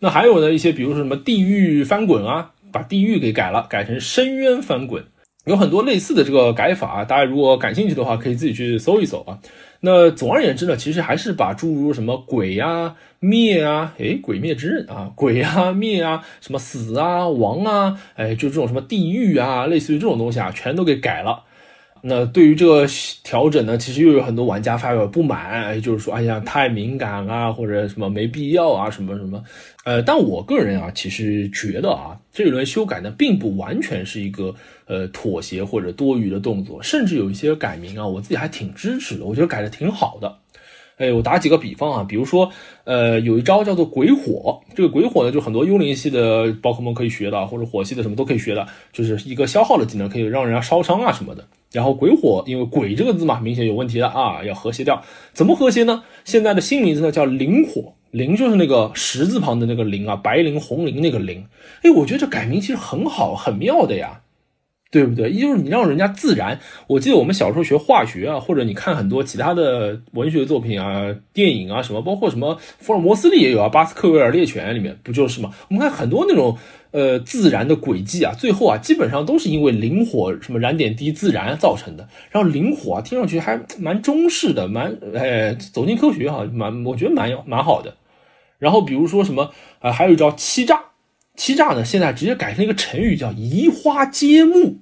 [0.01, 5.03] 那还有呢一些，比如说什么地狱翻滚啊，把地狱给改了，改成深渊翻滚。
[5.47, 9.39] 有很多类似的这个改法啊，大家如果感兴趣的话，可以自己去搜一搜啊。
[9.81, 21.45] 那总而言之呢，其实还是把诸如什么鬼呀、灭啊，诶，鬼灭之刃啊，鬼啊、灭啊，什么死啊、亡啊，诶，就这种什么地狱啊，类似于这种东西啊，全都给改了。
[22.03, 22.87] 那对于这个
[23.23, 29.43] 调整呢，其实又有很多玩家发表不满，就是说，哎呀，太敏感啊，或者什么没必要啊，什么什么。
[29.85, 34.55] 呃，但我个人啊，其实觉得啊，这一轮修改呢，并不完全是一个
[34.87, 40.39] 呃妥协或者多余的动作，甚至有一些改名啊，我自己还挺支持的，我觉得改的挺好的。
[40.99, 42.51] 哎，我打几个比方啊，比如说，
[42.85, 51.45] 呃，有一招叫做鬼火，这个鬼火呢，就很多幽灵系的宝可梦可以学的，或者火系的什么都可以学的，就是一个消耗的技能，可以让人家烧伤啊什么的。
[51.71, 55.03] 然后鬼火，因为鬼这个字嘛，明显有问题的啊，要和谐掉。
[55.33, 56.03] 怎么和谐呢？
[56.25, 61.45] 现在的新名字呢叫灵火，灵就是那个十字旁的那个灵啊，白灵红灵那个灵。
[61.83, 64.23] 哎，我觉得这改名其实很好，很妙的呀。
[64.91, 65.31] 对不对？
[65.33, 66.59] 就是你让人家自然。
[66.87, 75.51] 我记得我们小时候学化学啊，或者你看很多其他的文学作品啊、电影啊什么，包括什么福尔摩斯里也有啊，《巴斯克维尔猎犬》里面不就是吗？
[75.69, 76.57] 我们看很多那种
[76.93, 82.09] 呃自然的轨迹啊，最后啊基本上都是因为灵火什么燃点低自燃造成的。
[82.31, 87.95] 然后灵火啊听上去还蛮中式的，蛮哎走进科学哈，蛮我觉得蛮蛮好的。
[88.59, 90.83] 然后比如说什么啊，还有一招欺诈。
[91.39, 94.79] 欺诈呢，现在直接改成一个成语叫移花接木。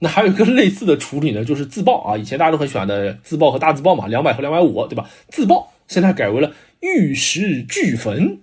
[0.00, 2.18] 那还有一个类似的处理呢，就是自爆啊。
[2.18, 5.08] 以前大家都很喜欢的自爆和大自爆嘛，两百和两百五，对吧？
[5.28, 8.40] 自爆现在改为了玉石俱焚。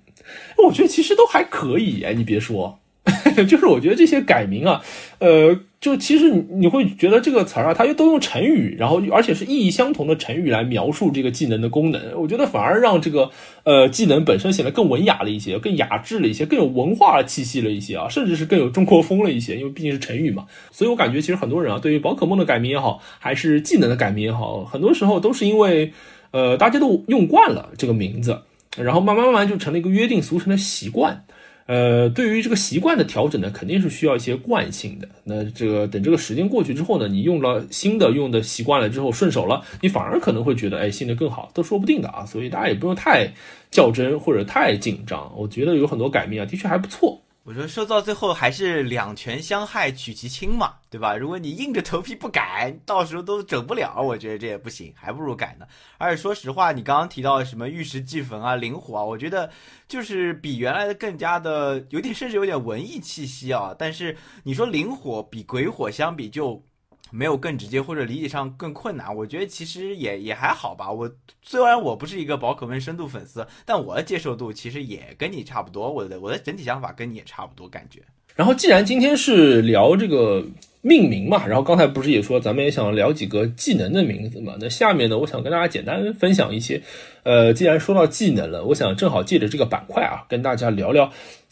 [0.64, 2.80] 我觉得其实都还可以哎，你别说，
[3.47, 4.82] 就是我觉得这些改名啊，
[5.20, 13.30] 呃，就其实你你会觉得这个词儿啊，它又都用成语，然后而且是意义相同的成语来描述这个技能的功能，我觉得反而让这个
[13.64, 20.45] 呃技能本身显得更文雅了一些，更雅致了一些，更有文化气息了一些啊，甚至是更有中国风了一些，因为毕竟是成语嘛。
[20.72, 25.93] 所以我感觉其实很多人啊，对于宝可梦的改名也好，还是技能的改名也好，很多时候都是因为
[26.32, 28.41] 呃大家都用惯了这个名字，
[28.78, 31.24] 然后慢慢慢慢就成了一个约定俗成的习惯。
[31.70, 35.08] 呃，对于这个习惯的调整呢，肯定是需要一些惯性的。
[35.24, 42.26] 那这个等这个时间过去之后呢，你用了新的，用的习惯了之后顺手了，你反而可能会觉得，哎，新的更好，都说不定的啊。
[42.26, 43.32] 所以大家也不用太
[43.70, 45.32] 较真或者太紧张。
[45.38, 47.22] 我觉得有很多改变啊，的确还不错。
[47.50, 51.18] 我说说到最后还是两权相害取其轻嘛，对吧？
[51.18, 55.66] 如果你硬着头皮不改，到时候都整不了，我觉得这也不行，还不如改呢。
[55.97, 59.50] 而且说实话，你刚刚提到什么玉石俱焚啊、灵火啊，我觉得
[59.88, 63.74] 就是比原来的更加的有点，甚至有点文艺气息啊。
[63.76, 66.64] 但是你说灵火比鬼火相比就。
[67.12, 70.91] 没有更直接或者理解上更困难，我觉得其实也也还好吧。
[70.91, 75.91] 我虽然我不是一个宝可梦深度粉丝，但我的接受度其实也跟你差不多。
[75.91, 78.01] 我的我的整体想法跟你也差不多，感觉。
[78.36, 80.45] 然后既然今天是聊这个。
[80.82, 84.55] 命名嘛，然后刚才不是也说咱们也想聊几个技能的名字嘛？
[84.62, 86.82] 那下面呢，我想跟大家简单分享一些。
[87.24, 91.12] 呃，既然说到技能了，我想正好借着这个板块啊，跟大家聊聊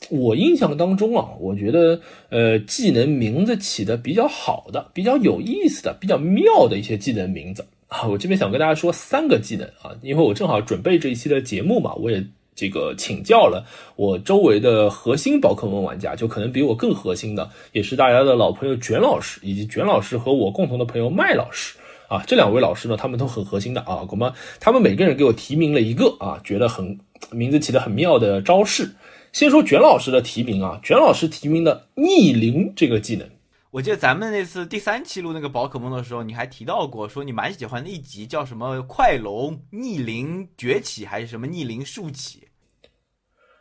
[0.10, 2.00] 我印象当中啊，我觉得
[2.30, 8.08] 呃技能名字起的比较好的、比较有意思的、比较妙的一些技能名字啊。
[8.08, 12.26] 我这边想跟大家说三个技能啊，因为我正好准备这一期的节目嘛，我也。
[12.60, 13.64] 这个请教了
[13.96, 26.98] 我周围的核心宝可梦玩家，就可能比我更核心的，也是大家的老朋友卷老师，以及卷老师和我共同的朋友麦老师啊，这两位老师呢，他们都很核心的啊，我们他们每个人给我提名了一个啊，觉得很
[27.32, 28.96] 名字起的很妙的招式。
[29.34, 33.30] 先说卷老师的提名啊，卷老师提名的逆鳞这个技能。
[33.72, 42.47] 我记得咱们那次第三期录那个宝可梦的时候，你还提到过，说你蛮喜欢的一集叫什么快龙逆鳞崛起，还是什么逆鳞竖起？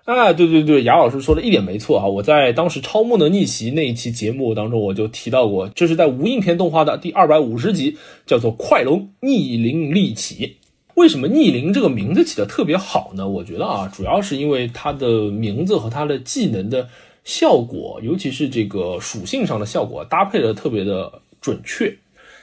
[0.06, 2.06] 啊，对对对，雅老师说的一点没错啊！
[2.06, 10.46] 我在当时超梦的逆袭那一期节目当中，我就提到过，这是在无印片动画的第二百五十集，叫做《快龙逆鳞立起》。
[10.94, 13.28] 为什么逆鳞这个名字起的特别好呢？
[13.28, 16.88] 我觉得啊，主要是因为它的名字和它的技能的
[17.24, 21.92] 效果，尤其是这个属性上的效果搭配的特别的准确。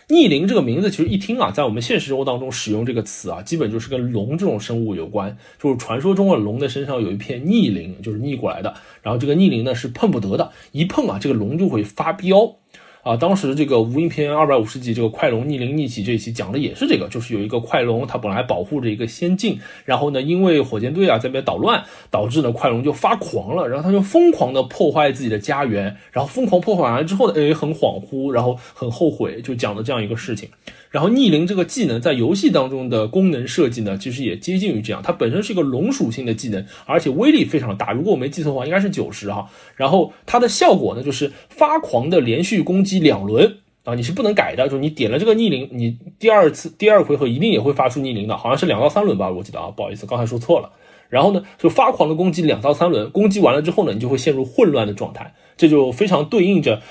[0.09, 5.35] 逆鳞这个名字其实一听啊，在我们现实生活当中使用这个词啊，基本就是跟龙这种生物有关。
[5.61, 8.73] 就是传说中的龙的身上有一片逆鳞，就是逆过来的。
[9.01, 12.55] 然后这个逆鳞呢是碰不得的，一碰啊，这个龙就会发飙。
[13.03, 30.47] 啊，当时这个无印篇二百五十集，这个快龙逆鳞逆起这一期讲的也是这个，就是有一个快龙，它本来保护着一个仙境，然后呢，因为火箭队啊在那边捣乱，导致呢快龙就发狂了，然后他就疯狂的破坏自己的家园，然后疯狂破坏完了之后呢，哎，很恍惚，然后很后悔，就讲的这样一个事情。
[30.93, 35.01] 然后逆鳞这个技能在游戏当中的功能设计呢，其实也接近于这样。
[35.03, 37.91] 它本身是一个龙属性的技能，而且威力非常大。
[37.91, 39.49] 如果我没记错的话，应该是九十哈。
[39.75, 44.65] 然后它的效果呢，就是发狂的连续攻击两轮啊，你是不能改的。
[44.65, 50.69] 就是你点了这个逆鳞，你第二次第二回合一定也会发出逆鳞的，好像是两到三轮吧，我记得啊，不好意思，刚才说错了。
[51.09, 56.81] 然后呢，就发狂的攻击两到三轮，攻击完了之后呢，你就会陷入混乱的状态，这就非常对应着。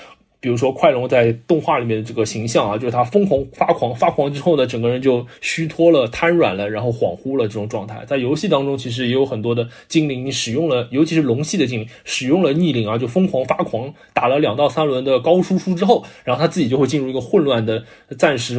[0.43, 8.03] 比如说快龙在动画里面的这个形象啊，就是他疯狂发狂，发狂之后呢，整个人就虚脱了、瘫软了，然后恍惚了这种状态。
[8.05, 17.85] 在游戏当中，其实也有很多的精灵使用了，尤其是龙系的精灵使用了逆鳞啊，就疯狂发狂，打了两到三轮的高输出之后，然后他自己就会进入一个混乱的、
[18.17, 18.57] 暂时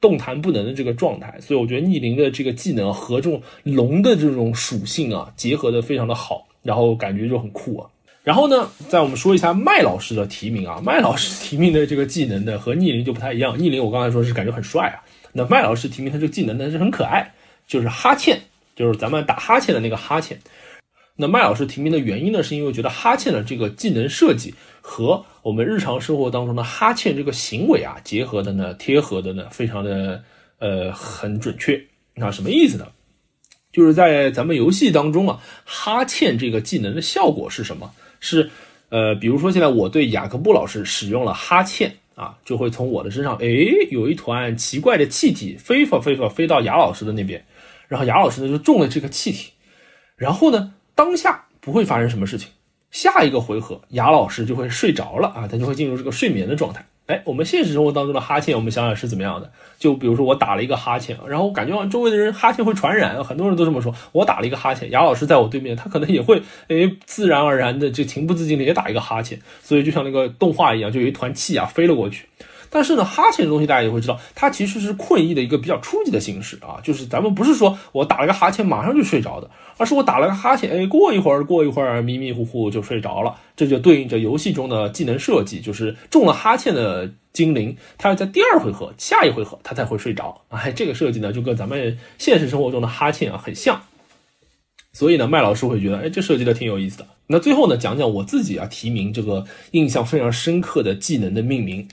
[0.00, 1.36] 动弹不能的这个状态。
[1.40, 7.90] 所以我觉得逆鳞的这个技能和这种龙的这种属性啊结合的非常的好，然后感觉就很酷啊。
[8.28, 13.58] 然后呢，在我们说一下麦老师的提名啊， 麦老师提名的这个技能呢和逆鳞就不太一样。
[13.58, 15.00] 逆鳞我刚才说是感觉很帅啊，
[15.32, 17.32] 那麦老师提名他这个技能呢是很可爱，
[17.66, 18.38] 就是哈欠，
[18.76, 20.38] 就是咱们打哈欠的那个哈欠。
[21.16, 30.22] 那麦老师提名的原因呢，是因为觉得哈欠的这个技能设计和我们日常生活当中的哈欠这个行为啊结合的呢，贴合的呢，非常的
[30.58, 31.82] 呃很准确。
[32.14, 32.86] 那什么意思呢？
[33.72, 37.90] 就是在咱们游戏当中啊，哈欠这个技能的效果是什么？
[38.20, 38.50] 是，
[38.88, 43.46] 呃，比如说现在我对雅各布老师使用了哈欠啊，就会从我的身上，哎，
[43.90, 47.44] 有一团奇怪的气体飞飞飞发飞到雅老师的那边，
[47.86, 49.52] 然后雅老师呢就中了这个气体，
[50.16, 52.48] 然后呢当下不会发生什么事情，
[52.90, 59.50] 下一个回合雅老师就会睡着了啊，他就会进入这个睡眠的状态，哎，我们现实生活当中的哈欠，我们想想是怎么样的？
[59.78, 63.94] 就比如说我打了一个哈欠，然后我感觉周围的人哈欠会传染，很多人都这么说。
[64.12, 72.26] 我打了一个哈欠，雅老师在我对面，他可能也会哎自然而然的就情不自禁的也打一个哈欠，所以就像那个动画一样，就有一团气啊飞了过去。
[72.70, 93.80] 但是呢，哈欠这东西大家也会知道，它其实是困意的一个比较初级的形式啊，就是咱们不是说我打了个哈欠马上就睡着的，而是我打了个哈欠，哎，过一会儿过一会儿迷迷糊糊就睡着了，这就对应着游戏中的技能设计，就是中了哈欠的精灵，它要在第二回合、下一回合它才会睡着，哎，这个设计呢就跟咱们现实生活中的哈欠啊很像，
[94.92, 97.06] 所以呢，麦老师会觉得，哎，这设计的挺有意思的。
[97.28, 101.86] 那最后呢，讲讲我自己啊提名这个印象非常深刻的技能的命名。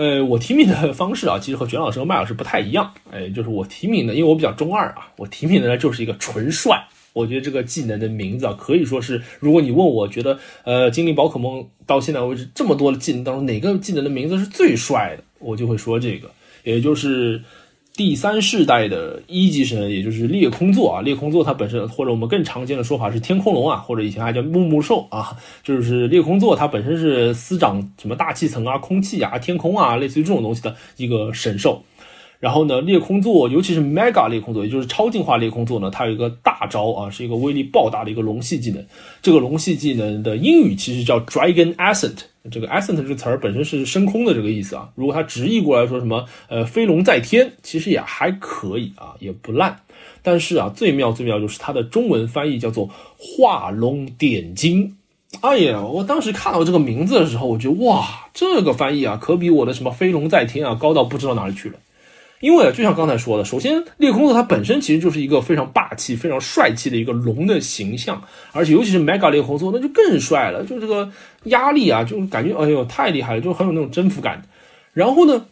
[0.00, 2.90] 呃，我提名的方式啊，其实和卷老师和麦老师不太一样。
[3.10, 6.82] 哎，就是我提名的，因为我比较中二啊，我提名的呢就是一个纯帅。
[7.12, 16.30] 我觉得这个技能的名字啊，可以说是，如果你问我觉得，呃，精灵宝可梦到现在为止这么多的技能当中，哪个技能的名字是最帅的，我就会说这个，
[16.64, 17.42] 也就是。
[18.00, 31.82] 第三世代的一级神，也就是裂空座啊，裂空座它本身，或者我们更常见的说法是天空龙啊，或者以前还叫木木兽啊，就是裂空座它本身是司掌什么大气层啊、空气啊、天空啊，类似于这种东西的一个神兽。
[32.40, 38.82] 然后呢，裂空座，尤其是 Mega 裂空座，也就是超进化裂空座呢，它有一个大招啊，是一个威力爆大的一个龙系技能。
[39.20, 42.16] 这个龙系技能的英语其实叫 Dragon Ascent，
[42.50, 44.88] 这个 Ascent 这个词儿本身是升空的这个意思啊。
[44.94, 49.78] 如果它直译过来说什么呃飞龙在天，其实也还可以啊，也不烂。
[50.22, 52.88] 但是啊，最妙最妙就是它的中文翻译叫做
[53.18, 54.96] 画龙点睛。
[55.42, 61.78] 哎呀，我当时看到这个名字的时候，我觉得哇，这个翻译啊，可比我的什么飞龙在天啊高到不知道哪里去了。
[62.40, 68.22] 因为就像刚才说的，首先裂空座它本身其实就是一个非常霸气、非常帅气的一个龙的形象，
[68.52, 71.10] 而且尤其是 Mega 裂空座，那就更帅了，就这个
[71.44, 74.42] 压力啊，就感觉哎呦太厉害了，就很有那种征服感。
[74.92, 75.46] 然后呢，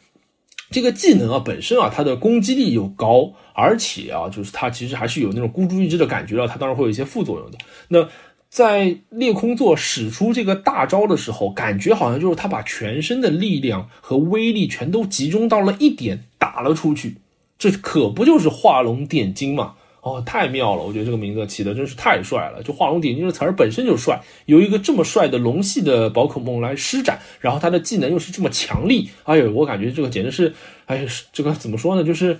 [0.70, 7.58] 这个技能啊本身啊它的攻击力又高，而且啊就是它其实还是有那种孤注一掷的感觉了，它当然会有一些副作用的。
[7.88, 8.08] 那
[8.50, 17.16] 在裂空座使出这个大招的时候，感觉好像就是他把全身的力量和威力全都集中到了一点，打了出去。
[17.58, 19.74] 这可不就是画龙点睛吗？
[20.00, 20.82] 哦，太妙了！
[20.82, 22.62] 我觉得这个名字起的真是太帅了。
[22.62, 30.54] 就画龙点睛这词儿本身就帅，有一个这么帅的龙系的宝可梦来施展，然后它的技能又是这么强力，哎呦，我感觉这个简直是，
[30.86, 32.04] 哎，这个怎么说呢？
[32.04, 32.38] 就是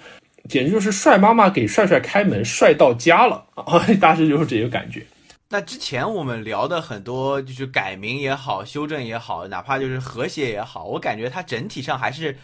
[0.48, 3.84] 简直就是帅妈妈给帅帅开门，帅到家了啊！
[4.00, 5.04] 大致就是这个感觉。
[5.50, 12.38] 那之前我们聊的很多，就是改名也好，修正也好，哪怕就是和谐也好，我感觉它整体上还是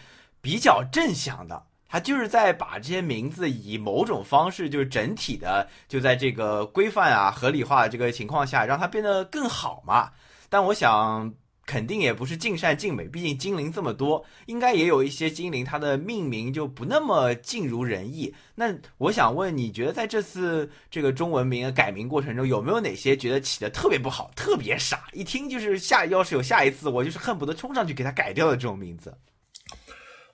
[0.45, 1.63] 比较正向的。
[1.89, 10.11] 他就是在把这些名字以某种方式，就是整体的就在这个规范啊、合理化这个情况下，让它变得更好嘛。
[10.47, 11.33] 但我想。
[11.67, 18.31] 肯定也不是尽善尽美，毕竟精灵这么多，应该也有一些精灵它的命名就不那么尽如人意。
[18.53, 29.17] 那我想问，你觉得在这次这个中文名改名过程中，有没有哪些觉得起的特别不好、特别傻，一听就是下要是有下一次，我就是恨不得冲上去给他改掉的这种名字？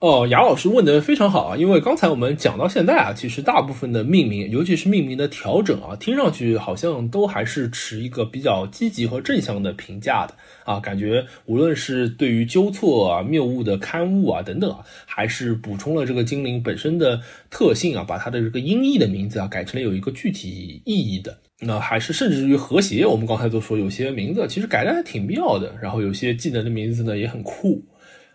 [0.02, 10.34] 哦，雅老师问的非常好啊，因为刚才我们讲到现在啊，其实大部分的命名，尤其是命名的调整啊，听上去好像都还是持一个比较积极和正向的评价的
[10.66, 17.22] 啊，感觉无论是对于纠错啊、谬误的刊物啊等等啊，还是补充了这个精灵本身的
[17.52, 27.80] 特性啊，把它的这个音译的名字啊改成了有一个具体意义的，那还是甚至于和谐，我们刚才都说有些名字其实改的还挺妙的，然后有些技能的名字呢也很酷。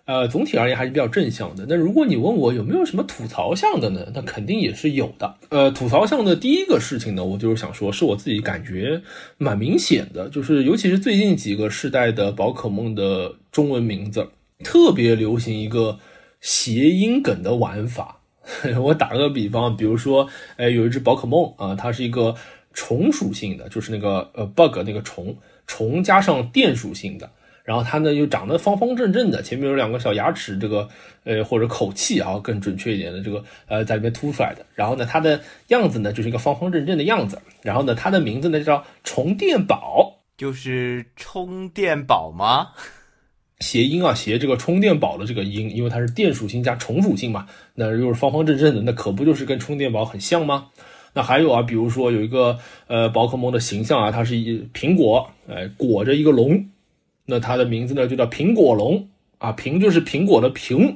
[0.07, 1.67] 呃，总体而言还是比较正向的。
[1.69, 4.07] 那如果你问我有没有什么吐槽项的呢？
[4.15, 5.35] 那肯定也是有的。
[5.49, 9.03] 呃，吐槽项的第一个事情呢，我就是想说，是我自己感觉
[9.37, 14.29] 蛮明显的，就是尤其是最近几个世代的宝可梦的中文名字，
[14.63, 15.99] 特别流行一个
[16.41, 18.21] 谐音梗的玩法。
[18.81, 22.33] 我打个比方，比如说，哎，有一只宝可梦啊，它是一个
[22.73, 25.37] 虫属性的，就是那个呃 bug 那个虫，
[25.67, 27.29] 虫加上电属性的。
[27.67, 30.89] 然后它呢又长得方方正正的，前面有两个小牙齿，这个
[31.25, 34.64] 呃或者口气啊更准确一点的这个呃在里面凸出来的。
[34.75, 37.43] 然后呢它的样子呢就是一个方方正正的样子。
[37.62, 42.69] 然后呢它的名字呢叫充电宝，就是充电宝吗？
[43.59, 50.69] 谐音啊，谐这个充电宝的这个音，因为它是电属性加虫属性嘛，那又是方方正正的，那可不就是跟充电宝很像吗？
[51.14, 56.64] 那还有啊，比如说有一个呃宝可梦的形象啊，它是一苹果，哎裹着一个龙。
[57.27, 59.09] 那它的名字呢就叫苹果龙
[59.39, 60.95] 啊，苹就是苹果的苹，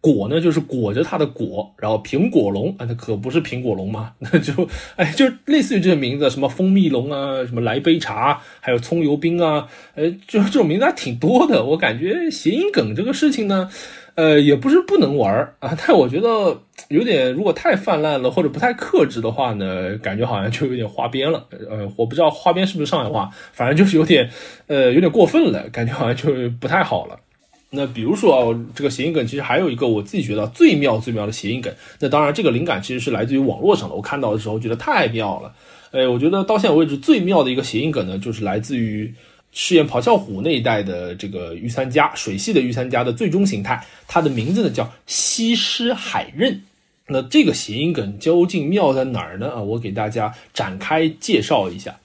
[0.00, 11.64] 果呢就是裹着它的果，然后苹果龙啊，那可不是苹果龙嘛， 那就哎就类似于这个名字，什么蜂蜜龙啊，什么来杯茶，还有葱油冰啊，哎，就这种名字还挺多的。
[11.64, 13.68] 我感觉谐音梗这个事情呢，
[14.16, 16.58] 呃，也不是不能玩啊，但我觉得
[16.88, 21.46] 有点如果太泛滥了或者不太克制的话呢，感觉好像就有点花边了。
[21.70, 24.28] 呃，我不知道花边是不是上海话，反正就是有点
[24.68, 27.20] 呃有点过分了，感觉好像就不太好了。
[27.68, 31.70] 那比如说啊，这个谐音梗其实还有一个我自己觉得最妙最妙的谐音梗。
[32.00, 33.94] 那当然，这个灵感其实是来自于网络上的。
[33.94, 35.52] 我看到的时候觉得太妙了。
[35.90, 39.12] 哎，我觉得到现在为止最妙的一个谐音梗呢，就是来自于
[39.58, 46.60] 饰演咆哮虎那一代的这个御三家水系的御三家的最终形态，它的名字呢叫西施海刃。
[47.08, 49.48] 那这个谐音梗究竟妙在哪儿呢？
[49.48, 51.96] 啊，我给大家展开介绍一下。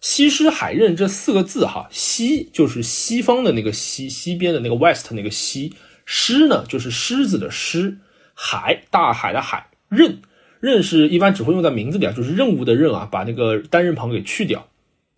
[0.00, 5.74] 西施海刃这四个字，哈，西就是西方的那个西，西边的那个 west 那个西，
[6.04, 7.96] 狮呢就是狮子的狮，
[8.34, 10.18] 海大海的海，刃
[10.58, 14.66] 刃是一般只会用在名字里啊，就是任务的任啊，把那个单人旁给去掉。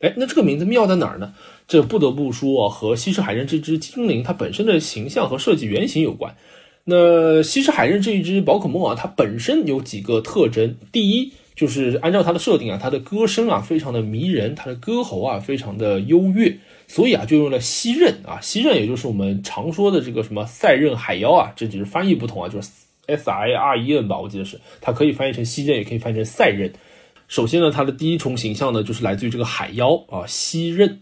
[0.01, 1.35] 哎，那这个名字妙在哪儿呢？
[1.71, 6.35] 这不得不说和西施海刃这只精灵它本身的形象和设计原型有关。
[6.83, 11.33] 那西施海刃这一只宝可梦啊，它本身有几个特征，第一。
[11.57, 16.57] 就是按照它的设定啊，它的歌声啊非常的迷人，它的歌喉啊非常的优越，
[16.89, 22.71] 所以啊就用了西刃啊，西刃也就是我们常说的这个什么赛刃海妖啊，这只是翻译不同啊，就是
[23.07, 26.73] S I R E N 吧，我记得是，它可以翻译成西刃，也可以翻译成赛刃。
[27.29, 30.99] 首先呢，它的第一重形象呢就是来自于这个海妖啊西刃，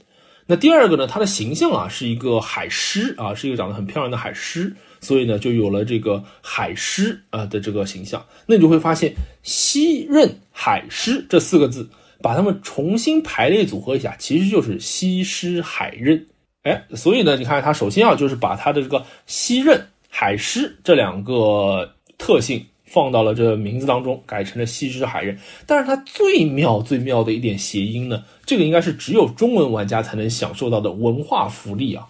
[0.49, 4.75] 那第二个呢，它的形象啊是一个海狮啊，是一个长得很漂亮的海狮。
[5.01, 8.27] 所以呢，就有了这个海狮啊的这个形象。
[8.47, 11.89] 那你就会发现“西刃海狮”这四个字，
[12.21, 16.27] 把它们重新排列组合一下，其实就是西施海刃。
[16.65, 25.39] 哎，所以呢，你看它首先啊，就是把它的这个西刃海狮这两个特性放到了这名字当中，改成了西施海刃。
[25.67, 32.07] 但是它最妙最妙的一点谐音呢，这个应该是只有中文玩家才能享受到的文化福利啊。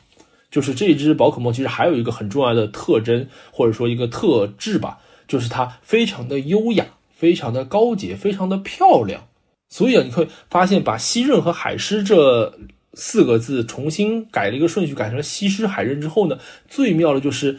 [0.51, 9.27] 就是这只宝可梦，其实还有一个很重要的特征，或者说一个特质吧，就是它非常的优雅，非常的高洁，非常的漂亮。
[9.69, 12.59] 所以啊，你会发现把西刃和海狮这
[12.95, 17.59] 四个字重新改了一个顺序，改成了西施海刃之后呢，最妙的就是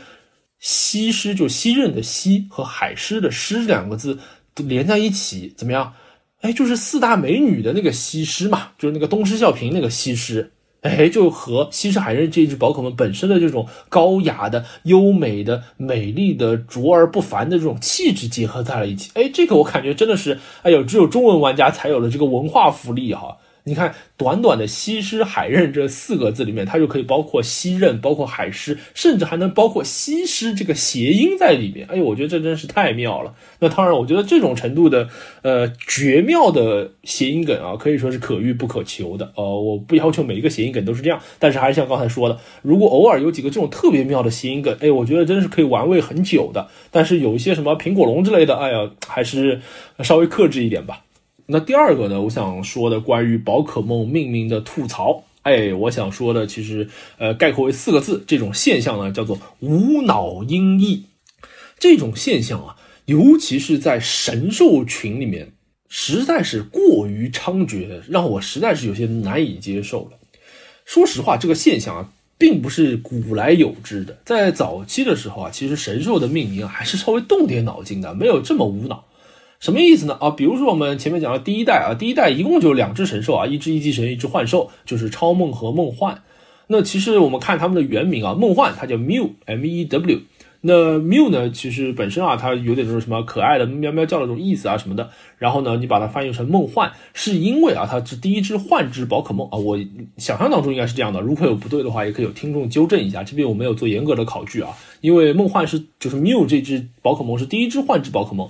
[0.59, 4.19] 西施就西刃的西和海狮的狮两个字
[4.55, 5.93] 连在一起，怎么样？
[6.41, 10.51] 哎，就是四大美女的那个西施嘛，就是那个东施效颦那个西施。
[10.81, 19.11] 哎，就和西施海刃这一只宝可梦本身的这种高雅的、优美的、美丽的、卓而不凡的这种气质结合在了一起。
[19.15, 23.37] 哎，这个我感觉真的是，哎呦，只有中文玩家才有了这个文化福利哈。
[23.69, 31.85] 你看，短短的西施海刃这四个字里面，它就可以包括西刃，包括海狮，甚至还能包括西施这个谐音在里面。
[31.87, 33.35] 哎呦，我觉得这真是太妙了。
[33.59, 35.07] 那当然，我觉得这种程度的
[35.43, 39.31] 呃绝妙的谐音梗啊，可以说是可遇不可求的。
[39.35, 46.67] 呃，我不要求每一个谐音梗都是这样，但是还是像刚才说的，如果偶尔有几个这种特别妙的谐音梗，哎，我觉得真是可以玩味很久的。
[46.89, 49.61] 但是有一些什么苹果龙之类的，哎呀，还是
[49.99, 51.03] 稍微克制一点吧。
[51.51, 56.87] 那第二个呢，我想说的关于宝可梦命名的吐槽，哎，我想说的其实
[57.17, 61.05] 呃概括为四个字，这种现象呢叫做无脑音译。
[61.79, 62.75] 这种现象啊，
[63.05, 65.51] 尤其是在神兽群里面，
[65.87, 70.19] 实在是过于猖獗，让我实在是有些难以接受了。
[70.85, 79.05] 说实话，这个现象啊，并不是古来有之的，在早期的时候啊，其实神兽的命名，还是稍微动点脑筋的，没有这么无脑。
[79.59, 80.17] 什么意思呢？
[80.21, 86.21] 啊，比如说我们前面讲的第一代啊，第一代一共就两只神兽啊，一只一级神，一只幻兽，就是超梦和梦幻。
[86.67, 90.19] 那其实我们看他们的原名啊，梦幻它叫 Mew，M E W。
[90.61, 95.09] 那 Mew 呢，其实本身啊，它有点就是什么可爱的喵喵叫的这种意思啊什么的。
[95.37, 99.57] 然后呢，你把它翻译成梦幻，是因为啊，它是第一只幻之宝可梦啊。
[99.57, 99.79] 我
[100.17, 103.23] 想象当中应该是这样的，如果有不对的话，也可以有听众纠正一下。
[103.23, 108.49] 这边我没有做严格的考据啊，因为梦幻是就是 Mew 这只宝可梦是第一只幻之宝可梦。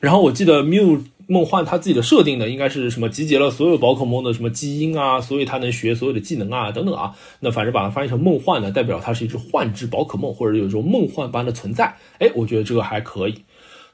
[0.00, 7.14] 然后我记得 Mew 梦幻它自己的设定呢，应该是什么集结了所有宝可梦的什么基因啊，所以它能学所有的技能啊等等啊。
[7.40, 11.96] 那反正把它翻译成梦幻呢，代表它是一只幻之宝可梦，或者有一种梦幻般的存在。
[12.18, 13.42] 哎，我觉得这个还可以。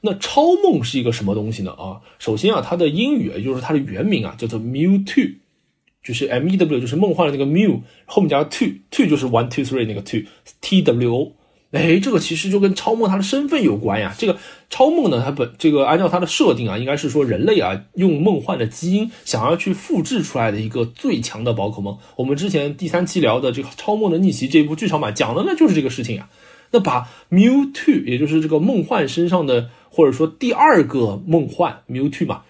[0.01, 1.71] 那超梦是一个什么东西呢？
[1.71, 5.35] 啊，首先啊，它的英语也就是它的原名啊，叫做 Mewtwo，
[6.03, 11.31] 就是 M E W，就是梦幻的那个 Mew，后面加 two，two 就是 one two three 那个 two，T W O。
[11.75, 14.15] 哎，这个其实就跟超梦它的身份有关呀。
[14.17, 14.37] 这个
[14.69, 21.97] 超梦呢，它本这个按照它的设定啊，应该是说人类啊用梦幻的基因想要去复制出来的一个最强的宝可梦。
[22.15, 26.29] 我们之前第三期聊的这个超梦的逆袭这一部剧场版讲的呢就是这个事情啊。
[26.71, 32.41] 那把 Mewtwo，也就是这个梦幻身上的，或者说第二个梦幻 Mewtwo 嘛，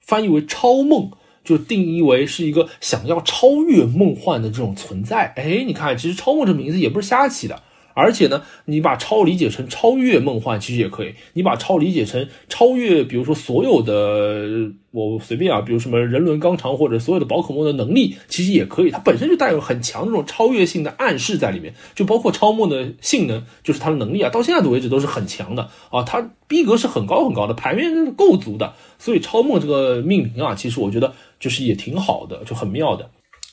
[0.00, 1.10] 翻译为超梦，
[1.44, 5.32] 就定义为是一个想要超越梦幻的这种存在。
[5.36, 7.62] 哎，你看，其实超梦这名字也不是瞎起的。
[7.94, 11.14] 而且呢，你把超理解成超越梦幻，其实也可以。
[11.32, 18.90] 你把超理解成超越，比如说所有的，我随便啊，比如什么人伦纲常或者所有的宝可梦的能力，其实也可以。
[18.90, 28.72] 它本身就带有很强这种超越性的暗示在里面，就包括超梦的性能，就是它的能力啊，到现在的为止都是很强的啊，它逼格是很高很高的，牌面是够足的。
[28.98, 33.10] 所以超梦这个命名啊，其实我觉得就是也挺好的，就很妙的。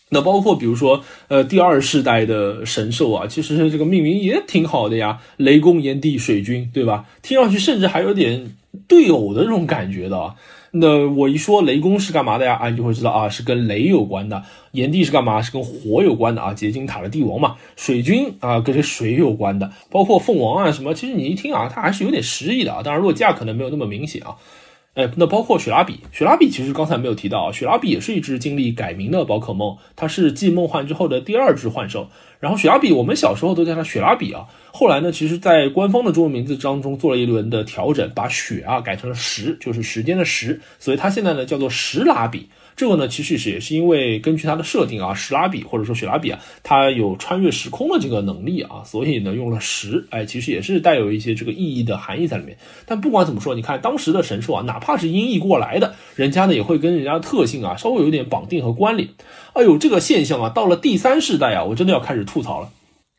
[0.10, 7.06] 那包括比如说，呃，第二世代的神兽啊，其实这个命名也挺好的呀，雷公、炎帝、水军，对吧？
[7.22, 8.56] 听上去甚至还有点
[8.88, 10.34] 对偶的这种感觉的。
[10.72, 12.54] 那我一说雷公是干嘛的呀？
[12.56, 14.42] 啊，你就会知道啊，是跟雷有关的；
[14.72, 15.42] 炎帝是干嘛？
[15.42, 17.56] 是跟火有关的啊，结晶塔的帝王嘛。
[17.76, 22.84] 水军啊，跟这水有关的，包括凤凰啊什么，其实你一听啊，它还是有点诗意的啊。
[22.84, 24.36] 当然落架可能没有那么明显啊。
[24.98, 32.10] 哎，那包括雪拉比，雪拉比其实刚才没有提到啊，雪拉比也是一只经历改名的宝可梦，它是继梦幻之后的第二只幻兽。
[32.40, 42.50] 然后雪拉比，我们小时候都叫它雪拉比啊，后来呢，其实在官方的中文名字当中做了一轮的调整，把雪啊改成了时，就是时间的时，所以它现在呢叫做时拉比。
[42.78, 52.56] 这个呢，其实是也是因为根据它的设定啊，史拉比或者说雪拉比啊，它有穿越时空的这个能力啊，所以呢用了十，哎，其实也是带有一些这个意义的含义在里面。
[52.86, 59.10] 但不管怎么说，你看当时的神兽啊，哪怕是音译过来的，人家呢也会跟人家的特性啊稍微有点绑定和关联。
[59.54, 62.70] 哎呦，这个现象啊，到了第三世代啊，我真的要开始吐槽了。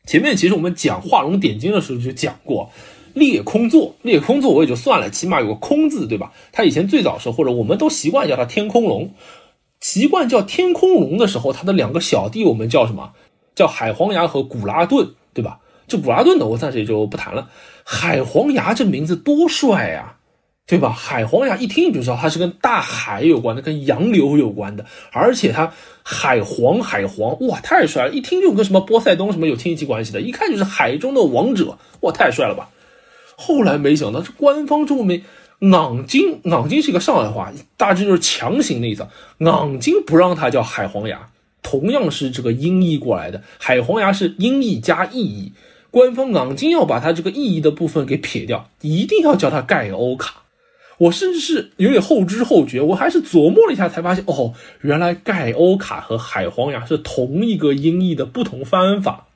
[0.05, 2.71] 前面其实我们讲画龙点睛的时候就讲过，
[3.13, 6.31] 裂空座，裂空座我也就算了，起码有个空字，对吧？
[6.53, 9.11] 它以前最早时候或者我们都习惯叫它天空龙。
[9.79, 13.13] 习惯叫天空龙的时候，他的两个小弟我们叫什么？
[13.55, 15.59] 叫海皇牙和古拉顿，对吧？
[15.87, 17.49] 这古拉顿的，我暂时也就不谈了。
[17.83, 20.17] 海皇牙这名字多帅呀，
[20.67, 20.89] 对吧？
[20.91, 25.73] 海皇牙一听你就知道它是跟大海有关的，跟洋流有关的，而且它
[26.03, 28.13] 海皇海皇，哇，太帅了！
[28.13, 32.69] 一听就跟什么波塞冬什么有亲戚关系的，一看就是海中的王者，哇，太帅了吧！
[33.35, 35.21] 后来没想到这官方中文。
[35.59, 39.05] 昂金，昂金是一个上海话，大致就是强行的意思。
[39.39, 41.29] 昂金不让它叫海黄牙，
[41.61, 43.43] 同样是这个音译过来的。
[43.57, 45.51] 海黄牙是音译加意译，
[45.91, 50.43] 官方昂金要把它这个意译的部分给撇掉，一定要叫它盖欧卡。
[50.99, 59.27] 我甚至是有点后知后觉，我还是琢磨了一下才发现，哦，原来盖欧卡和海黄牙是同一个音译的不同翻法，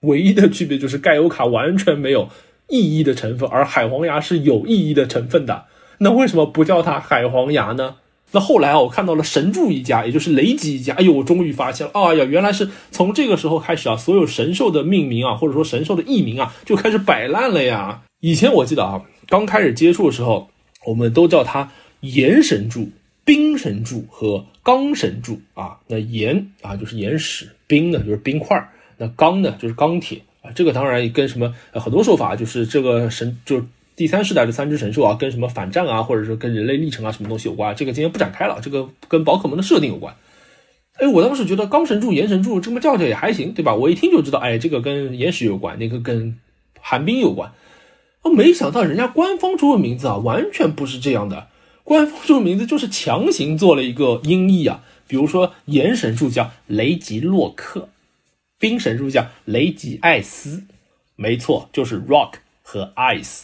[0.00, 2.28] 唯一的区别就是盖欧卡完全没有
[2.68, 5.66] 意义的成分，而海黄牙是有意义的成分的。
[6.02, 7.94] 那为什么不叫它海皇牙呢？
[8.32, 10.94] 那后来啊，我看到了神柱一家，也就是雷吉一家。
[10.94, 18.02] 哎呦，我终于发现了，哎呀，原来是从这个时候开始啊，所有神兽的命名啊，或者说神兽的译名啊，就开始摆烂了呀。
[18.20, 20.50] 以前我记得啊，刚开始接触的时候，
[20.86, 22.88] 我们都叫它岩神柱、
[23.24, 25.78] 冰神柱和钢神柱啊。
[25.86, 30.50] 那岩啊就是岩石，冰呢就是冰块，那钢呢就是钢铁啊。
[30.50, 33.64] 这个当然也跟什么很多说法，就是这个神就是。
[33.94, 37.74] 第三世代的三只神兽啊，跟什么反战啊，或者说跟人类历程啊，什么东西有关？
[37.76, 38.58] 这个今天不展开了。
[38.62, 40.14] 这个跟宝可梦的设定有关。
[40.94, 43.74] 哎，我当时觉得钢神柱、岩神柱这么叫叫也还行，对吧？
[43.74, 46.38] 我一听就知道，哎，这个跟岩石有关，那个跟
[46.80, 47.52] 寒冰有关。
[48.22, 51.48] 哦，没想到人家官方中文名字啊，完全不是这样的。
[51.84, 57.88] 官方中文名字就是强行做了一个音译啊，比如说岩神柱叫雷吉洛克，
[58.58, 60.62] 冰神柱叫雷吉艾斯，
[61.16, 63.42] 没错，就是 rock 和 ice。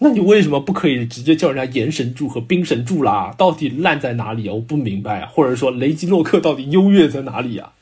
[0.00, 3.34] 那你为什么不可以直接叫人家岩神柱和冰神柱啦？
[3.36, 4.54] 到底烂在哪里啊？
[4.54, 5.28] 我不明白啊！
[5.32, 7.72] 或者说雷吉洛克到底优越在哪里啊？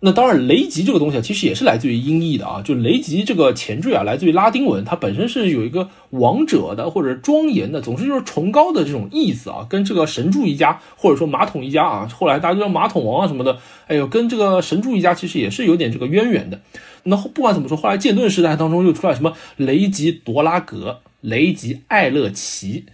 [0.00, 2.60] 那当然，雷吉这个东西啊，其实也是来自于音译的啊。
[2.60, 9.64] 就雷吉这个前缀啊，来自于拉丁文，它本身是有一个王者的或者庄严的，总之就是崇高的这种意思啊。
[9.70, 16.58] 跟这个神柱一家或者说马桶一家啊，后来大家都叫马桶王啊什么的，哎呦，跟这个神柱一家其实也是有点这个渊源的。
[17.04, 20.98] 那不管怎么说，后来剑盾时代当中又出来什么雷吉多拉格。
[21.20, 22.84] 雷吉艾勒奇，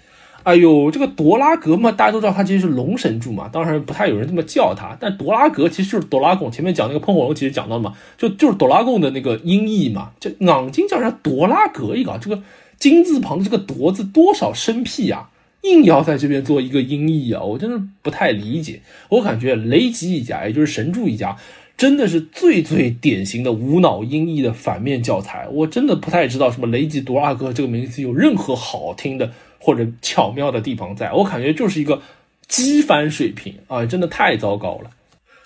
[0.43, 6.51] 哎呦，这个多拉格嘛，大家都知道他其实是龙神柱嘛，当然不太有人这么叫他，但多拉格其实就是哆啦贡。
[6.51, 10.13] 前面讲那个喷火龙，其实讲到了嘛，就就是哆啦贡的那个音译嘛。
[10.21, 12.43] 这昂金叫人家多拉格一个，这个
[12.79, 15.29] 金字旁的这个夺字多少生僻呀，
[15.63, 18.81] 硬要在这边做一个音译啊，我真的不太理解。
[19.09, 21.37] 我感觉雷吉一家，也就是神柱一家。
[21.77, 32.01] 真的是最最典型的无脑音译的反面教材，我真的不太知道什么雷吉多拉哥这个名字有任何好听的或者巧妙的地方，在我感觉就是一个
[32.49, 34.91] 机翻水平啊，真的太糟糕了。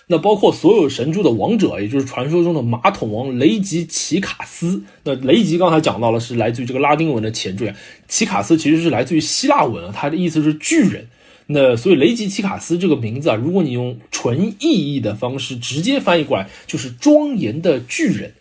[0.07, 4.83] 那包括所有神柱的王者，也就是传说中的马桶王雷吉奇卡斯。
[5.03, 7.73] 那雷吉刚才讲到了，是来自于这个拉丁文的前缀，
[8.07, 11.07] 奇卡斯其实是来自于希腊文，它的意思是巨人。
[11.53, 18.33] 那所以雷吉奇卡斯这个名字啊，如果你用纯意译的方式直接翻译过来，就是庄严的巨人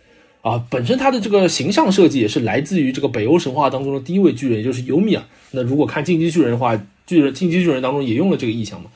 [0.43, 0.65] 啊。
[0.71, 5.25] 本身他的这个形象设计也是来自于这个北欧神话当中的第一位巨人，也就是尤米尔。
[5.51, 8.91] 那如果看进击巨人的话，巨人进击巨人当中也用了这个意象嘛。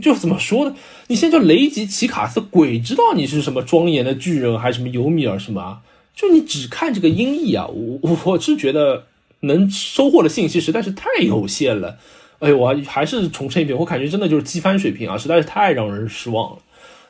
[0.00, 0.74] 就怎么说呢？
[1.08, 5.80] 你现在叫雷吉奇卡斯，鬼知道你是什么庄严的巨人，还是什么尤米尔什么啊？
[6.16, 9.04] 就你只看这个音译啊，我我是觉得
[9.40, 11.98] 能收获的信息实在是太有限了。
[12.42, 16.58] 哎，我还是重申一遍，我感觉真的就是机翻水平啊，实在是太让人失望了。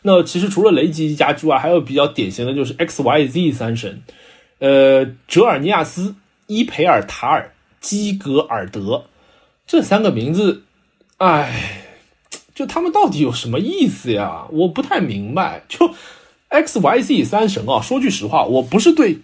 [0.02, 4.02] 那其实除了雷吉一家之外，还有比较典型的就是 X Y Z 三神，
[4.58, 6.16] 呃，哲尔尼亚斯、
[6.48, 9.06] 伊培尔塔尔、基格尔德
[9.66, 10.64] 这三个名字，
[11.16, 11.80] 哎，
[12.54, 14.46] 就他们到底有什么意思呀？
[14.50, 15.62] 我不太明白。
[15.66, 15.94] 就
[16.48, 19.20] X Y Z 三神啊，说句实话，我不是对，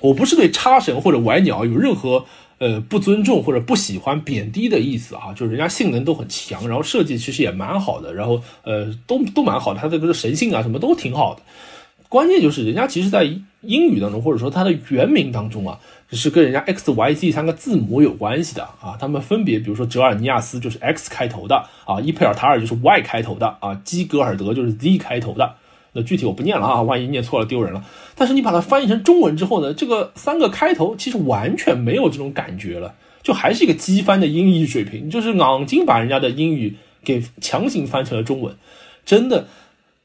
[0.00, 2.24] 我不是对叉神或者歪鸟有任何。
[2.62, 11.42] 呃，不尊重或者不喜欢、贬低的意思啊，就是人家性能都很强，然后设计其实也蛮好的，然后呃，都都蛮好的，它这个神性啊什么都挺好的。
[12.08, 13.24] 关键就是人家其实在
[13.62, 15.76] 英语当中，或者说它的原名当中啊，
[16.12, 18.96] 是跟人家 X Y Z 三个字母有关系的啊。
[19.00, 25.56] 他们分别，比如说哲尔尼亚斯就是 X 开头的啊，伊佩尔塔尔就是 Y 开头的啊，基格尔德就是 Z 开头的。
[25.92, 27.84] 那具体我不念了啊，万一念错了丢人了。
[28.14, 38.56] 但是你把它翻译成中文之后呢，这个三个开头其实完全没有这种感觉了，就还是一个机翻的音译水平，就是昂金把人家的英语给强行翻成了中文，
[39.04, 39.46] 真的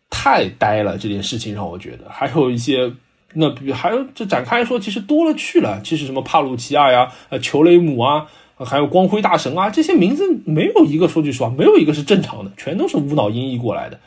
[0.10, 0.98] 太呆了。
[0.98, 2.92] 这件事情让我觉得，还有一些
[3.34, 5.80] 那比还有这展开说，其实多了去了。
[5.84, 8.28] 其实什么帕鲁奇亚呀、呃裘雷姆啊，
[8.58, 14.00] 还有光辉大神啊，这些名字没有一个说句实话，没有一个是正常的，全都是无脑音译过来的。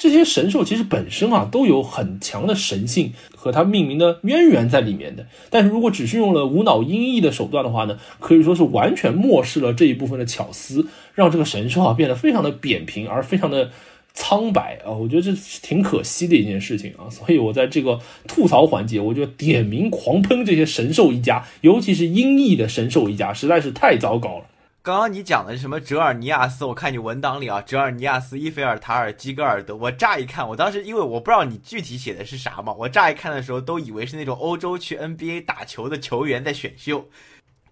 [0.00, 13.70] 这些神兽其实本身啊都有很强的神性和它命名的渊源在里面的，但是如果只是用了无脑音译的手段的话呢，可以说是完全漠视了这一部分的巧思，让这个神兽啊变得非常的扁平而非常的
[14.14, 14.78] 苍白。
[14.86, 24.44] 啊，我觉得这是挺可惜的一件事情啊，所以我在这个吐槽环节，我就点名狂喷这些神兽一家，尤其是音译的神兽一家，实在是太糟糕了。
[24.90, 26.64] 刚刚你讲的什么哲尔尼亚斯？
[26.64, 29.76] 我看你文档里啊，哲尔尼亚斯、伊菲尔塔尔、基格尔德。
[29.76, 37.08] 我乍一看，我当时因为我不知道你具体写的是啥嘛，我乍一看的时候都以为是那种欧洲去 NBA 打球的球员在选秀。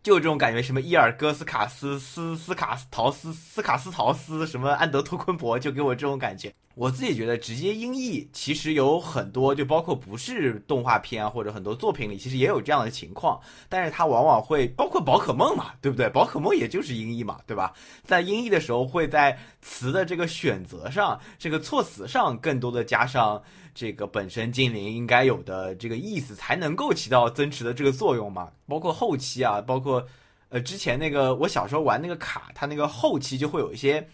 [0.02, 6.52] 就这种感觉，什么伊尔戈斯卡斯、斯斯卡斯陶斯、斯卡斯陶斯，什么安德托昆博，就给我这种感觉。
[6.74, 13.40] 我自己觉得，直接音译其实有很多，就包括不是动画片啊，或者很多作品里，其实也有这样的情况。
[13.68, 16.08] 但是它往往会包括宝可梦嘛，对不对？
[16.08, 17.72] 宝可梦也就是音译嘛，对吧？
[18.04, 23.42] 在音译的时候，会在词的这个选择上，这个措辞上，更多的加上。
[23.78, 28.50] 这个本身精灵应该有的这个意思，才能够起到增持的这个作用嘛。
[28.66, 30.04] 包括后期啊，包括
[30.48, 34.04] 呃之前那个我小时候玩那个卡，它那个后期就会有一些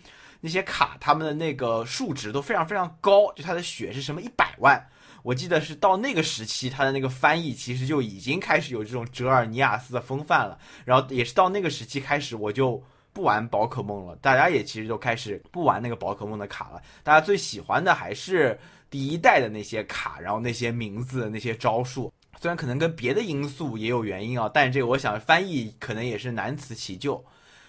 [0.42, 4.86] 那些卡，他们的那个数值都非常非常高，就它的血是什么一百万。
[5.22, 10.58] 我记得是到那个时期，它的那个翻译其实就已经开始有这种哲尔尼亚斯的风范了。
[10.84, 12.82] 然后也是到那个时期开始，我就
[13.14, 16.82] 不玩宝可梦了，大家也其实都开始不玩那个宝可梦的卡了。
[17.02, 18.60] 大家最喜欢的还是。
[18.94, 27.24] 第一代的那些卡，然后那些名字、那些招数，虽然可能跟别的因素也有原因啊，但这个我想翻译可能也是难辞其咎。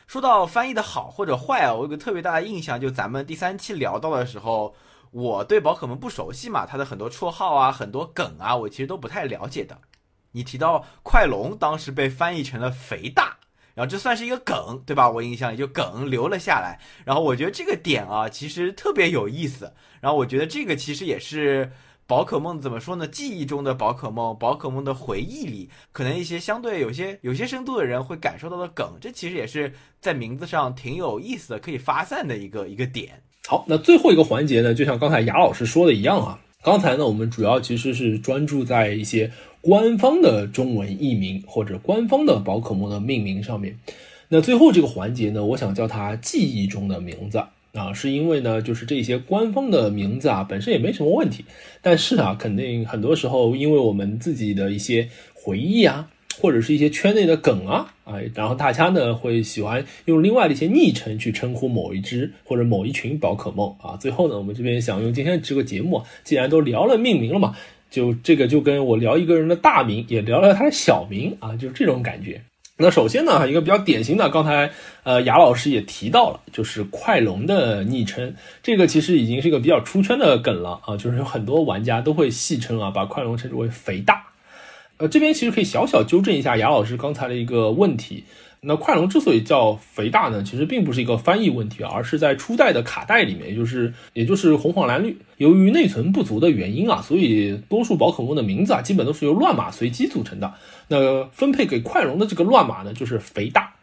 [0.05, 4.75] 说到翻译的好或者坏啊，我有个特别大的印象，就咱们第三期聊到的时候，
[5.09, 9.75] 我对宝可梦不熟悉嘛，它的很多绰号啊、很多梗啊，我其实都不太了解的。
[10.31, 13.34] 你提到快龙当时被翻译成了肥大。
[13.75, 15.07] 然后这算是一个梗，对吧？
[15.11, 16.79] 我印象里就梗留了下来。
[17.03, 19.71] 然后我觉得这个点啊，其实特别有意思。
[19.99, 21.69] 然后我觉得这个其实也是
[22.07, 23.05] 宝可梦怎么说呢？
[23.05, 28.93] 记忆中的宝可梦，宝可梦的回忆里，可能一些相对有些有些深度的人会感受到的梗。
[29.01, 33.21] 这其实也是在名字上挺有意思的，可以发散的一个一个点。
[33.45, 36.39] 好，那最后一个环节呢，就像刚才雅老师说的一样啊。
[36.63, 39.29] 刚才呢，我们主要其实是专注在一些。
[39.65, 43.75] 官方的中文译名或者官方的宝可梦的命名上面，
[44.29, 47.39] 那最后这个环节呢，我想叫它记忆中的名字
[47.73, 51.43] 啊，是因为呢，就是这些官方的名字啊，本身也没什么问题，
[51.81, 56.07] 但是啊，肯定很多时候因为我们自己的一些回忆啊，
[56.39, 67.55] 或者是一些圈内的梗啊，啊，然后大家呢会喜欢用另外的一些昵称去称呼某一只或者某一群宝可梦啊，最后呢，我们这边想用今天这个节目，既然都聊了命名了嘛。
[67.89, 72.41] 就这个就跟我聊一个人的大名，也聊聊他的小名啊，就是这种感觉。
[72.77, 74.69] 那首先呢，一个比较典型的，刚才
[75.03, 84.25] 呃雅老师也提到了，就是快龙的昵称，这个其实已经是一个比较出圈的梗了啊，就是有很多玩家都会戏称啊，把快龙称之为肥大。
[84.97, 88.25] 呃，这边其实可以小小纠正一下雅老师刚才的一个问题。
[88.61, 100.51] 那快龙之所以叫肥大呢，其实并不是一个翻译问题，而是在初代的卡带里面，也就是也就是红黄蓝绿，由于内存不足的原因啊，所以多数宝可梦的名字啊，基本都是由乱码随机组成的。
[100.87, 103.74] 那分配给快龙的这个乱码呢，就是肥大。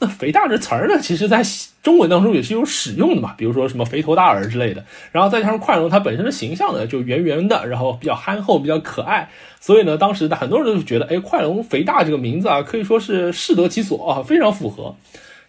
[0.00, 1.42] 那肥大这词儿呢，其实在
[1.82, 4.82] 中文当中也是有使用的嘛，比如说什么肥头大耳之类的。
[5.12, 9.28] 然后再加上快龙它本身的形象呢，就圆圆的，然后比较憨厚，比较可爱。
[9.60, 14.96] 所以呢，当时很多人都觉得，哎，快龙肥大这个名字啊，可以说是适得其所啊，非常符合。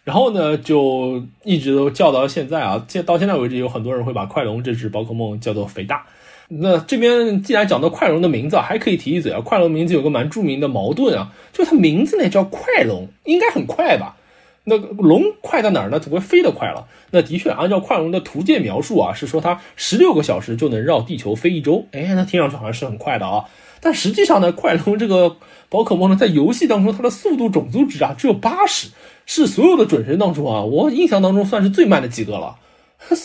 [0.03, 6.05] 然后呢，就一直都叫到现在啊，现到现在为止，有很多人会把快龙这只宝可梦叫做肥大。
[6.49, 14.17] 那这边既然讲到快龙的名字，还可以提一嘴啊，快龙名字有个蛮著名的矛盾啊，就它名字呢叫快龙，应该很快吧？
[14.63, 15.99] 那龙快在哪儿呢？
[15.99, 16.87] 怎么会飞得快了？
[17.09, 21.85] 那的确，按照快龙的图鉴描述啊，是说它十六个小时就能绕地球飞一周。
[21.91, 23.45] 哎，那听上去好像是很快的啊。
[23.79, 25.37] 但实际上呢，快龙这个
[25.69, 28.89] 宝可梦呢，在游戏当中它的速度种族值啊只有八十，
[29.25, 32.57] 是所有的准神当中啊，我印象当中算是最慢的几个了。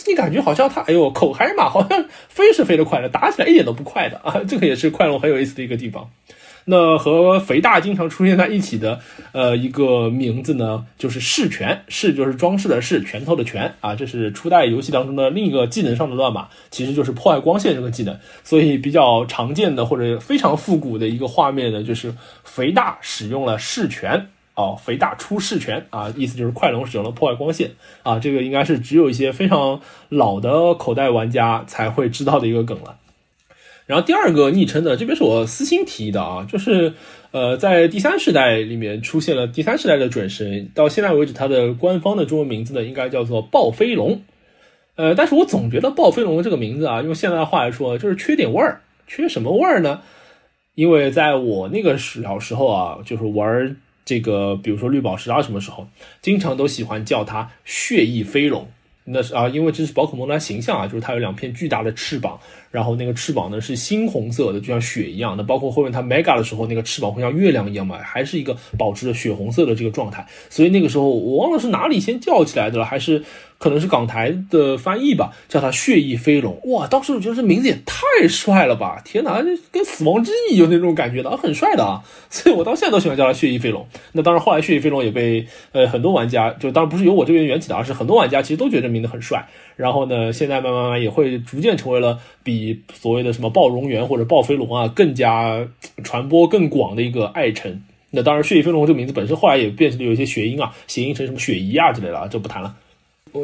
[0.07, 4.41] 你感觉好像它，哎呦，口嗨嘛，好像飞是飞得快的，打起来一点都不快的啊！
[4.47, 6.09] 这个也是快龙很有意思的一个地方。
[6.69, 8.99] 那和肥大经常出现在一起的，
[9.31, 18.19] 呃，一个名字呢，就是饰拳，饰就是装饰的饰，拳头的拳啊，这是初代游戏当中的另一个技能上的乱码，其实就是破坏光线这个技能。
[18.43, 22.13] 所以比较常见的或者非常复古的一个画面呢，就是
[22.43, 24.27] 肥大使用了饰拳。
[24.55, 27.69] 哦，肥大出世拳啊，意思就是快龙使用了破坏光线
[28.01, 29.79] 啊，这个应该是只有一些非常
[30.09, 32.95] 老的口袋玩家才会知道的一个梗了。
[33.87, 36.93] 然后第二个昵称呢，这边是我私心提议的啊，就是
[37.31, 44.21] 呃，在第三世代里面出现了第三世代的准神，到现在为止它的官方的中文名字呢，应该叫做暴飞龙。
[44.95, 50.01] 呃，但是我总觉得暴飞龙这个名字啊，用现在的话来说，就是缺点味儿，缺什么味儿呢？
[50.75, 53.77] 因为在我那个小时候啊，就是玩。
[54.05, 55.85] 这个比如说绿宝石啊，什么时候
[56.21, 58.65] 经常都喜欢叫它血翼飞龙？
[59.03, 62.39] 那是啊，因为这是宝可梦的形象啊，就是它有两片巨大的翅膀，
[62.77, 65.41] 然后那个翅膀呢是猩红色的，就像血一样的。
[65.41, 70.23] 包括后面它 mega 的时候，那个翅膀会像月亮一样嘛，还是一个保持着血红色的这个状态。
[70.47, 73.23] 所以那个时候我忘了是哪里先叫起来的了，还是。
[73.59, 76.61] 可能是港台的翻译吧，叫它血翼飞龙。
[76.65, 79.01] 哇，当时我觉得这名字也太帅了吧！
[79.03, 82.03] 天哪，跟死亡之翼有那种感觉的，很帅的啊！
[82.29, 83.83] 所以我到现在都喜欢叫它血翼飞龙。
[84.11, 89.43] 那当然，后来血翼飞龙也被呃很多玩家，就当然不是由我这边缘起的，而是很多玩家其实都觉得这名字很帅。
[89.75, 95.67] 然后呢，现在慢慢慢也会逐渐成为了比所谓的什么暴龙猿或者暴飞龙啊更加
[96.03, 97.83] 传播更广的一个爱称。
[98.09, 102.75] 那当然，血翼飞龙这个名字本身后来也变成了有一些谐音啊，谐音成什么雪姨啊之类的啊，就不谈了。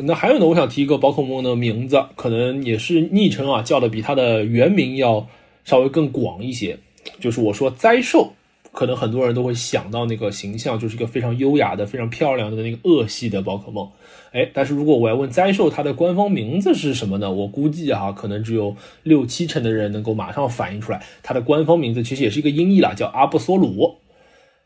[0.06, 5.28] 那还有呢，我想提一个宝可梦的名字，可能也是昵称啊，叫的比它的原名要
[5.66, 6.78] 稍微更广一些。
[7.20, 8.32] 就是我说灾兽，
[8.74, 13.88] 可能很多人都会想到那个形象，就是一个非常优雅的、非常漂亮的那个恶系的宝可梦。
[14.32, 17.32] 哎，但是如果我要问灾兽它的官方名字是什么呢？
[17.32, 23.96] 我估计哈，可能只有六七成的人能够马上反映出来，它的官方名字其实也是一个音译啦，叫阿布索鲁。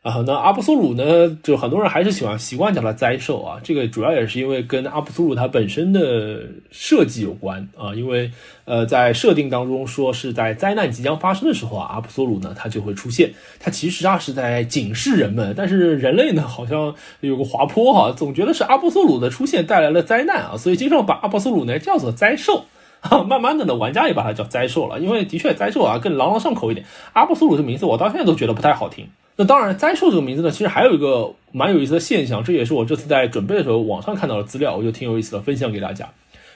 [0.08, 1.36] 啊，那阿布苏鲁呢？
[1.42, 3.60] 就很多人还是喜欢习惯叫它灾兽啊。
[3.62, 6.40] 这个主要也是因为跟阿布苏鲁它本身的
[6.70, 7.94] 设计有关啊。
[7.94, 8.30] 因为
[8.64, 13.30] 呃，在设定当中说是在灾难即将发生的时候啊，阿布苏鲁呢它就会出现。
[13.60, 22.64] 它其实啊是在警示人们，但是人类呢好像有个滑坡哈，总觉得是阿布苏鲁的出现带来了灾难啊，所以经常把阿布苏鲁呢叫做灾兽。
[23.00, 26.86] 哈，慢慢的呢，玩家也把它叫灾兽了，因为的确灾兽啊更朗朗上口一点。
[27.12, 29.06] 阿布苏鲁这名字我到现在都觉得不太好听。
[29.40, 36.08] 那当然，灾兽这个名字呢，其实还有一个蛮有意思的现象，这也是我这次在准备的时候网上看到的资料，我就挺有意思的，分享给大家。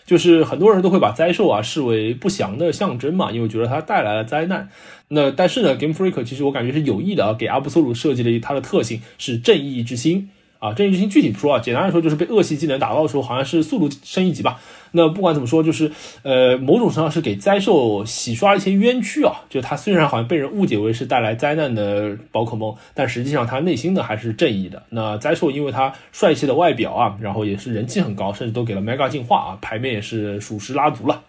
[0.04, 4.68] 就是很多人都会把灾兽啊视为不祥的象征嘛，因为觉得它带来了灾难。
[5.06, 10.28] 那但是呢，Game Freak 其实我感觉是有意的啊，给阿布苏鲁设计了它的特性是正义之心。
[10.58, 14.60] 啊，正义之心具体不说啊，简单来说就是被恶系技能打到的时候，好像是速度升一级吧。
[14.92, 15.90] 那不管怎么说，就是
[16.22, 19.42] 呃，某种程度上是给灾兽洗刷了一些冤屈啊。
[19.50, 24.82] 就它虽然好像被人误解为是带来灾难的宝可梦，但实际上它内心呢还是正义的。
[24.90, 31.22] 那灾兽因为它帅气的外表啊，然后也是人气很高，甚至都给了 Mega 进化啊，牌面也是属实拉足了。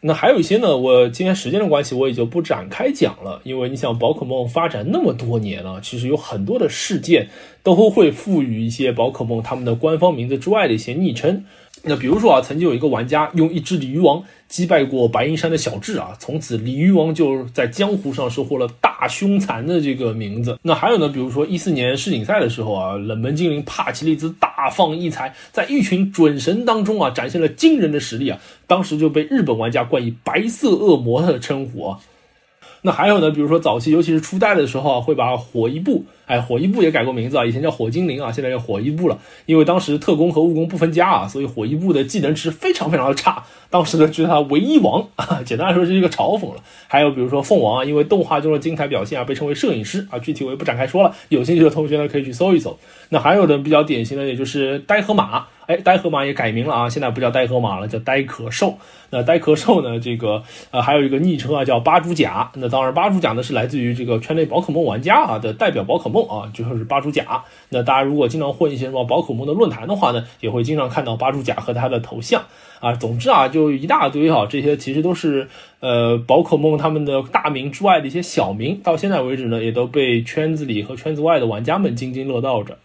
[0.00, 3.40] 那还有一些呢，我今天时间的关系，我也就不展开讲了。
[3.42, 7.28] 因为你想，宝可梦发展那么多年了，其实有很多的事件
[7.64, 11.44] 都会赋予一些宝可梦他们的官方名字之外的一些昵称。
[11.82, 20.58] 那比如说啊，曾经有一个玩家用一只鲤鱼王击败过白银山的小智啊，从此鲤鱼王就在江湖上收获了大凶残的这个名字。
[20.62, 32.00] 那还有呢，比如说一四年世锦赛的时候啊，冷门精灵帕奇利兹大放异彩，在一群准神当中啊，展现了惊人的实力啊，当时就被日本玩家冠以“白色恶魔”的称呼啊。
[32.82, 39.18] 那还有呢，比如说早期，尤其是初代的时候啊，会把火一部，哎，火一部也改过名字啊，以前叫火精灵啊，现在叫火一部了。
[39.46, 43.42] 因为当时特工和务工不分家啊，所以火一部的技能值非常非常的差。
[43.68, 46.62] 当时呢，觉得他唯一王啊，简单来说就是一个嘲讽了。
[46.86, 51.14] 还有比如说凤凰啊，因为动画中的精彩表现啊，被称为摄影师啊，具体我也不展开说了。
[51.30, 52.78] 有兴趣的同学呢，可以去搜一搜。
[53.08, 55.46] 那还有的比较典型的，也就是呆河马。
[55.68, 58.78] 哎，呆河马也改名了啊，现在不叫呆河马了，叫呆壳兽。
[59.10, 62.50] 那呆壳兽呢，这个呃还有一个昵称啊，叫八蛛甲。
[62.54, 67.44] 那当然，八蛛甲呢是来自于这个圈内宝可梦玩家啊的代表宝可梦啊，就是八蛛甲。
[67.68, 72.42] 那大家如果经常混一些什么宝可梦的论坛的话呢，也会经常看到八蛛甲和它的头像
[72.80, 72.94] 啊。
[72.94, 75.48] 总之啊，就一大堆哈，这些其实都是
[75.80, 82.78] 呃宝可梦他们的大名之外的一些小名，到现在为止呢，也都被圈子里和圈子外的玩家们津津乐道着。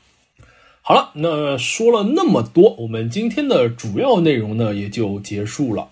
[0.85, 5.87] 好了，那说了那么多，我们今天的主要内容呢也就结束了。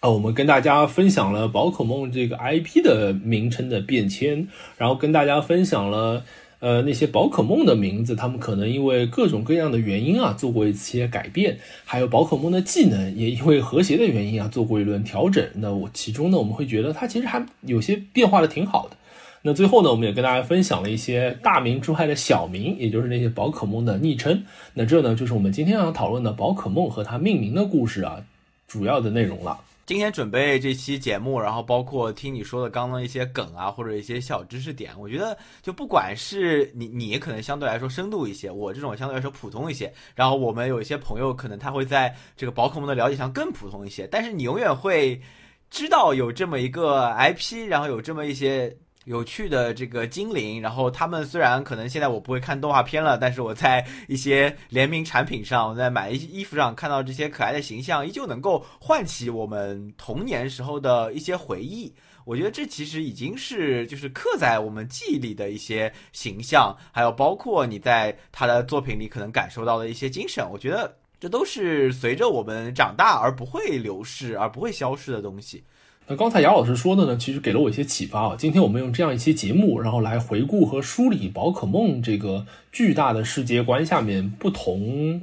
[0.00, 6.24] 啊，我们跟大家分享了宝可梦这个 IP 的名称的变迁，然后跟大家分享了
[6.58, 15.48] 呃那些宝可梦的名字，他们可能因为各种各样的原因啊做过一些改变，还有宝可梦的技能也因为和谐的原因啊做过一轮调整。
[15.54, 18.96] 那我其中呢，我们会觉得它其实还有些变化的挺好的。
[19.44, 24.44] 那最后呢，我们也跟大家分享了一些大名之外的小名，也就是那些宝可梦的昵称。
[24.72, 28.24] 那这呢，就是我们今天要讨论的宝可梦和它命名的故事啊，
[28.68, 29.58] 主要的内容了。
[29.84, 45.20] 今天准备这期节目，然后包括听你说的刚刚一些梗啊，或者一些小知识点，我觉得就不管是你，你可能相对来说深度一些，我这种相对来说普通一些，然后我们有一些朋友可能他会在这个宝可梦的了解上更普通一些，但是你永远会
[45.68, 48.76] 知道有这么一个 IP，然后有这么一些。
[49.04, 61.92] 有趣的这个精灵，然后他们虽然可能现在我不会看动画片了，但是我在一些联名产品上，我在买一些衣服上看到这些可爱的形象，依旧能够唤起我们童年时候的一些回忆。
[62.24, 70.48] 我觉得这其实已经是就是刻在我们记忆里的一些形象，还有包括你在他的作品里可能感受到的一些精神。
[70.48, 75.64] 我觉得这都是随着我们长大而不会流逝而不会消失的东西。
[76.08, 78.36] 那刚才姚老师说的呢，其实给了我一些启发啊。
[78.36, 85.22] 今天我们用这样一期节目，然后来回顾和梳理宝可梦这个巨大的世界观下面不同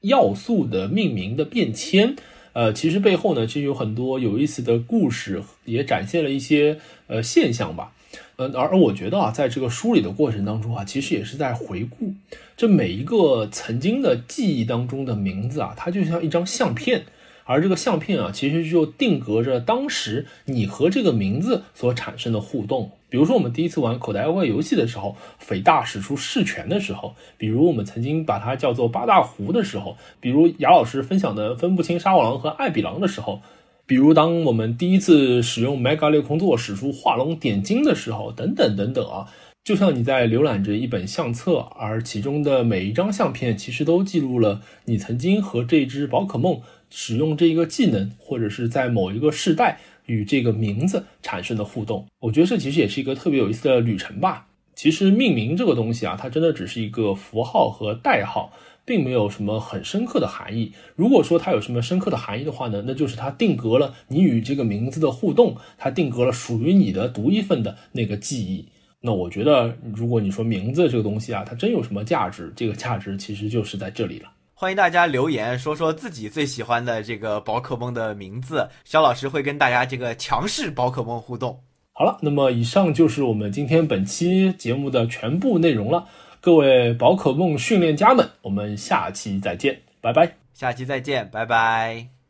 [0.00, 2.16] 要素的命名的变迁。
[2.54, 7.92] 呃，其实背后呢，其实有很多有意思的故事，也展现了一些呃现象吧。
[8.36, 12.14] 呃，而而我觉得啊，在这个梳理的过程当中啊，其实也是在回顾
[12.56, 17.04] 这每一个曾经的记忆当中的名字啊，它就像一张相片。
[17.44, 22.90] 而这个相片啊，其实就定格着当时你和这个名字所产生的互动。
[23.08, 33.40] 比如说，我们第一次玩口袋妖怪游戏的时候，匪大使出噬拳的时候；比如我们曾经把它叫做八大湖的时候；比如雅老师分享的分不清沙瓦狼和艾比狼的时候；
[33.86, 39.28] 比如当我们第一次使用 Mega 六空座使出画龙点睛的时候，等等等等啊。
[39.62, 46.60] 就像你在浏览着一本相册，而其中的每一张相片，其实都记录了你曾经和这只宝可梦
[46.96, 52.06] 使用这一个技能，或者是在某一个世代与这个名字产生的互动。
[52.20, 54.46] 我觉得这其实也是一个特别有意思的旅程吧。
[54.76, 58.52] 其实命名这个东西啊，它真的只是一个符号和代号，
[58.84, 60.72] 并没有什么很深刻的含义。
[60.94, 68.66] 如果说它有什么深刻的含义的话呢，那就是它定格了你与这个名字的互动，它定格了属于你的独一份的那个记忆。
[69.00, 72.52] 那我觉得，如果你说名字这个东西啊，它真有什么价值？
[72.56, 74.30] 这个价值其实就是在这里了。
[74.64, 81.60] 欢迎大家留言说说自己最喜欢的这个宝可梦的名字，肖老师会跟大家这个强势宝可梦互动。
[81.92, 86.08] 好了，那么以上就是我们今天本期节目的全部内容了。
[86.40, 90.36] 各位宝可梦训练家们，我们下期再见，拜拜。
[90.54, 92.23] 下期再见，拜拜。